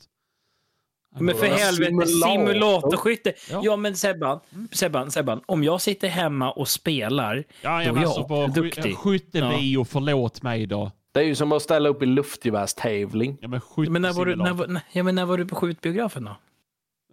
[1.20, 2.30] Men för helvete, simulator.
[2.32, 3.34] simulatorskytte.
[3.51, 3.61] Ja.
[3.63, 3.76] Ja.
[3.76, 4.39] men Sebban,
[4.72, 8.47] Sebban, Sebban, om jag sitter hemma och spelar, Ja, Då är jag jag alltså på
[8.47, 8.84] duktig.
[8.84, 10.91] sky- skyttebio, förlåt mig då.
[11.11, 13.38] Det är ju som att ställa upp i luftgevärstävling.
[13.41, 16.32] Ja, men men när var du, när, ja, men när var du på skjutbiografen då?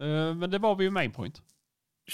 [0.07, 1.43] Eh, men det var vi ju main point.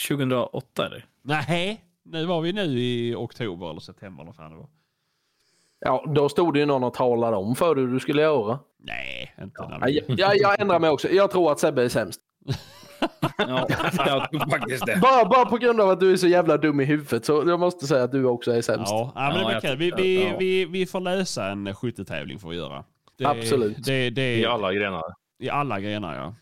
[0.09, 1.05] 2008 eller?
[1.22, 4.68] Nej, nu var vi nu i oktober eller september eller fan det var.
[5.80, 8.59] Ja, då stod det ju någon och talade om för hur du skulle göra.
[8.78, 10.14] Nej, inte när Ja, vi...
[10.22, 11.09] jag, jag ändrar mig också.
[11.09, 12.20] Jag tror att Sebbe är sämst.
[13.38, 13.66] Ja,
[14.07, 14.99] jag tror faktiskt det.
[15.03, 17.61] Bara, bara på grund av att du är så jävla dum i huvudet så jag
[17.61, 18.93] måste säga att du också är sämst.
[18.93, 19.97] Ja, ja, men det Ja, blir kul.
[19.97, 20.36] Vi, vi, ja.
[20.38, 22.84] vi, vi får lösa en skyttetävling får vi göra.
[23.18, 23.84] Det, Absolut.
[23.84, 25.03] Det, det, I alla grenar.
[25.38, 26.34] I alla grenar ja.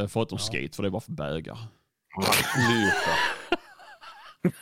[0.00, 1.58] Eh, Förutom skate för det är bara för bögar.
[2.14, 3.10] Sluta.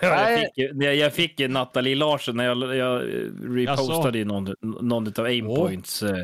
[0.01, 3.03] Ja, jag, fick, ju- jag, jag fick ju Nathalie Larsson när jag, jag
[3.43, 6.17] repostade i någon, någon av Aimpoints eh,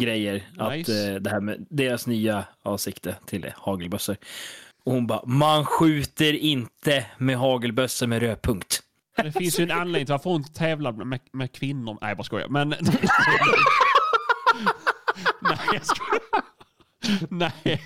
[0.00, 0.34] grejer.
[0.34, 0.58] Nice.
[0.62, 4.16] Att eh, det här med deras nya avsikte till hagelbössor.
[4.84, 8.82] Och hon bara, man skjuter inte med hagelbössor med rödpunkt.
[9.16, 11.98] Det finns ju en anledning till varför hon tävlar med, med kvinnor.
[12.00, 12.48] Nej, jag bara skojar.
[12.48, 12.68] Men...
[15.40, 16.47] Nej, jag skojar.
[17.30, 17.82] Nej.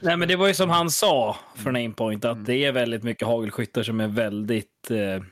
[0.00, 2.38] Nej, men det var ju som han sa från Aimpoint, Mm.
[2.40, 5.22] att det är väldigt mycket hagelskyttar som är väldigt eh,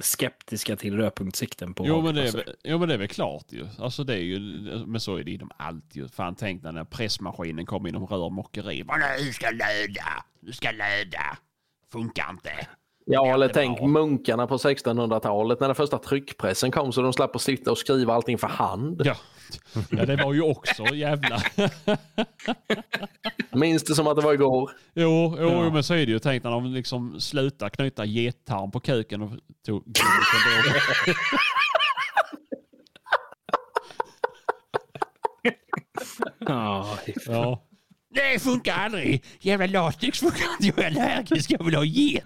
[0.00, 3.44] skeptiska till rödpunktssikten på Jo men, det är, väl- jo men det är väl klart
[3.48, 3.66] ju.
[3.78, 4.38] Alltså det är ju,
[4.86, 6.08] men så är det inom allt ju.
[6.08, 8.84] Fan tänk när pressmaskinen kom inom rörmokeri.
[9.20, 11.38] Nu ska löda, du ska löda.
[11.92, 12.50] Funkar inte.
[13.08, 13.86] Ja, eller tänk bra.
[13.86, 18.14] munkarna på 1600-talet när den första tryckpressen kom så de slapp att sitta och skriva
[18.14, 19.02] allting för hand.
[19.04, 19.14] Ja.
[19.90, 21.42] ja, det var ju också jävla...
[23.52, 24.70] Minns det som att det var igår.
[24.94, 26.18] Jo, jo men så är det ju.
[26.18, 29.30] Tänk när de liksom slutar knyta gettarm på kuken och
[29.66, 29.84] tog.
[36.38, 37.62] Ja, Ja.
[38.14, 39.24] Det funkar aldrig.
[39.40, 40.80] Jävla latex funkar inte.
[40.80, 41.50] Jag är allergisk.
[41.50, 42.24] Jag vill ha get.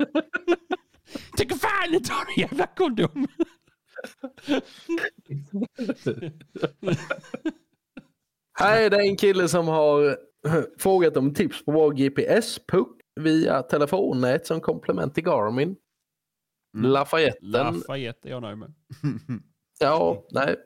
[1.36, 3.26] Tänk fan inte ha en jävla kondom.
[8.58, 10.18] Här är det en kille som har
[10.78, 15.76] frågat om tips på vår GPS-puck via telefonnät som komplement till Garmin.
[16.76, 17.50] Lafayetten.
[17.50, 18.74] Lafayette är jag nöjd med.
[19.82, 20.56] Ja, nej.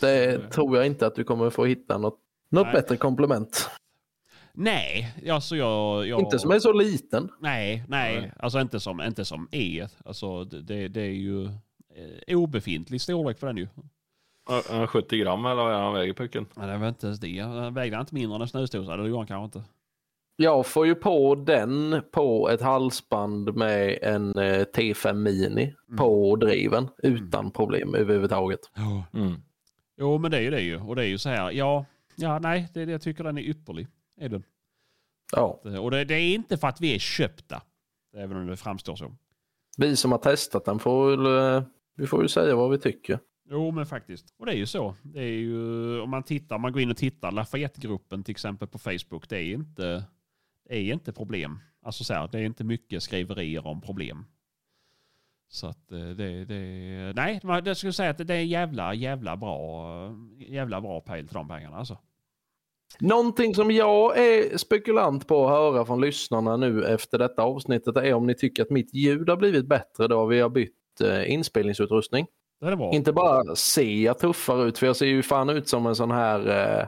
[0.00, 2.72] Det tror jag inte att du kommer få hitta något, något Nej.
[2.72, 3.70] bättre komplement.
[4.56, 6.06] Nej, alltså jag...
[6.06, 6.20] jag...
[6.20, 7.30] Inte som är så liten.
[7.40, 8.20] Nej, nej.
[8.20, 8.32] Nej.
[8.38, 9.86] Alltså inte som, inte som E.
[10.04, 13.68] Alltså det, det, är ju eh, obefintlig storlek för den ju.
[14.48, 16.46] Ja, 70 gram eller vad är han väger pucken?
[16.54, 17.42] Men det var inte ens det.
[17.42, 18.96] Den vägde inte mindre än en snusdosa.
[18.96, 19.70] Det gjorde han kanske inte.
[20.36, 26.88] Jag får ju på den på ett halsband med en eh, T5 Mini på driven
[27.02, 28.60] utan problem överhuvudtaget.
[29.12, 29.34] Mm.
[29.96, 30.80] Jo, men det är ju det ju.
[30.80, 31.84] Och det är ju så här, ja,
[32.16, 33.88] ja nej, det jag tycker den är ypperlig.
[34.16, 34.44] Är den.
[35.32, 35.60] Ja.
[35.80, 37.62] Och det, det är inte för att vi är köpta.
[38.16, 39.16] Även om det framstår så.
[39.76, 43.18] Vi som har testat den får väl, eh, vi får ju säga vad vi tycker.
[43.50, 44.34] Jo, men faktiskt.
[44.38, 44.94] Och det är ju så.
[45.02, 48.78] Det är ju, om man tittar, man går in och tittar, Lafayette-gruppen till exempel på
[48.78, 50.04] Facebook, det är inte,
[50.68, 51.60] det är inte problem.
[51.82, 54.24] Alltså så här, det är inte mycket skriverier om problem.
[55.48, 60.16] Så att eh, det, det, nej, jag skulle säga att det är jävla, jävla bra,
[60.38, 61.98] jävla bra pejl för de pengarna alltså.
[63.00, 68.14] Någonting som jag är spekulant på att höra från lyssnarna nu efter detta avsnittet är
[68.14, 72.26] om ni tycker att mitt ljud har blivit bättre då vi har bytt eh, inspelningsutrustning.
[72.92, 76.10] Inte bara ser jag tuffare ut, för jag ser ju fan ut som en sån
[76.10, 76.48] här
[76.80, 76.86] eh,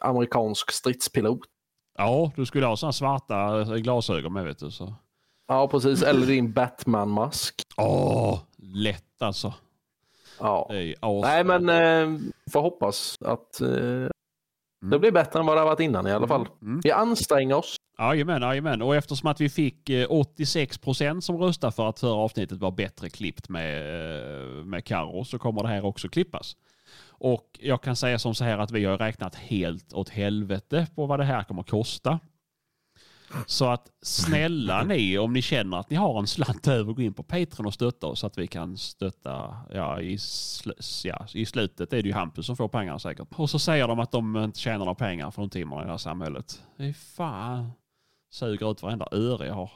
[0.00, 1.40] amerikansk stridspilot.
[1.98, 4.70] Ja, du skulle ha sådana svarta eh, glasögon med vet du.
[4.70, 4.94] Så.
[5.48, 6.02] Ja, precis.
[6.02, 7.62] Eller din Batman-mask.
[7.76, 9.54] Åh, lätt alltså.
[10.38, 10.70] Ja.
[11.22, 12.20] Nej, men eh,
[12.52, 14.08] får hoppas att eh,
[14.80, 16.48] det blir bättre än vad det har varit innan i alla fall.
[16.62, 16.80] Mm.
[16.84, 17.76] Vi anstränger oss.
[17.98, 18.82] Jajamän, jajamän.
[18.82, 22.70] Och eftersom att vi fick eh, 86 procent som röstade för att förra avsnittet var
[22.70, 26.56] bättre klippt med, eh, med Karo så kommer det här också klippas.
[27.08, 31.06] Och jag kan säga som så här att vi har räknat helt åt helvete på
[31.06, 32.20] vad det här kommer att kosta.
[33.46, 37.14] Så att snälla ni, om ni känner att ni har en slant över, gå in
[37.14, 41.46] på Patreon och stötta oss så att vi kan stötta, ja i, sl- ja, i
[41.46, 43.28] slutet är det ju Hampus som får pengarna säkert.
[43.36, 45.98] Och så säger de att de inte tjänar några pengar från timmarna i det här
[45.98, 46.62] samhället.
[46.76, 47.72] Det är fan,
[48.30, 49.70] suger ut varenda öre jag har.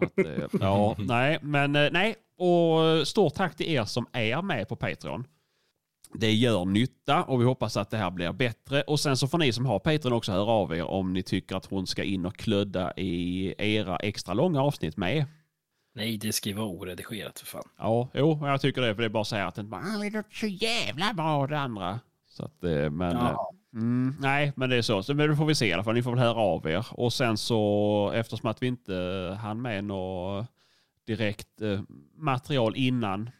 [0.00, 2.14] Att, eh, ja, nej, men eh, nej.
[2.38, 5.26] Och stort tack till er som är med på Patreon.
[6.14, 8.82] Det gör nytta och vi hoppas att det här blir bättre.
[8.82, 11.56] Och sen så får ni som har Patreon också höra av er om ni tycker
[11.56, 15.24] att hon ska in och klödda i era extra långa avsnitt med.
[15.94, 17.68] Nej, det ska ju vara oredigerat för fan.
[17.78, 18.94] Ja, jo, jag tycker det.
[18.94, 22.00] För det är bara att säga att det bara, "Ah, så jävla bra det andra.
[22.28, 23.50] Så att, eh, men, Ja.
[23.74, 25.02] eh, mm, nej, men det är så.
[25.02, 25.94] Så men det får vi se i alla fall.
[25.94, 26.86] Ni får väl höra av er.
[26.90, 28.94] Och sen så, eftersom att vi inte
[29.40, 30.46] hann med något
[31.06, 31.80] direkt eh,
[32.16, 33.30] material innan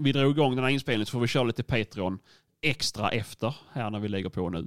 [0.00, 2.18] vi drog igång den här inspelningen så får vi köra lite Patreon
[2.62, 4.66] extra efter här när vi lägger på nu.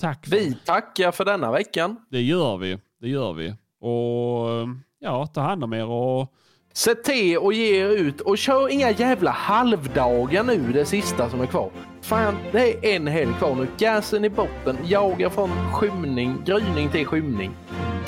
[0.00, 0.26] Tack.
[0.26, 1.96] För Vi tackar för denna veckan.
[2.10, 2.78] Det gör vi.
[3.00, 3.54] Det gör vi.
[3.80, 4.68] Och
[4.98, 6.32] ja, ta hand om er och
[6.76, 11.40] Se till och ge er ut och kör inga jävla halvdagar nu det sista som
[11.40, 11.70] är kvar.
[12.00, 13.66] Fan, det är en helg kvar nu.
[13.78, 14.76] Gasen i botten.
[14.84, 17.50] Jaga från skymning, gryning till skymning.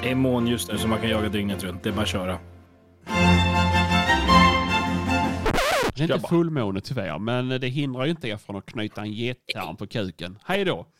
[0.02, 1.82] Det är mån just nu så man kan jaga dygnet runt.
[1.82, 2.38] Det är bara att köra.
[5.98, 9.12] Det är inte fullmåne tyvärr, men det hindrar ju inte er från att knyta en
[9.12, 10.38] gettarm på kuken.
[10.44, 10.86] Hej då!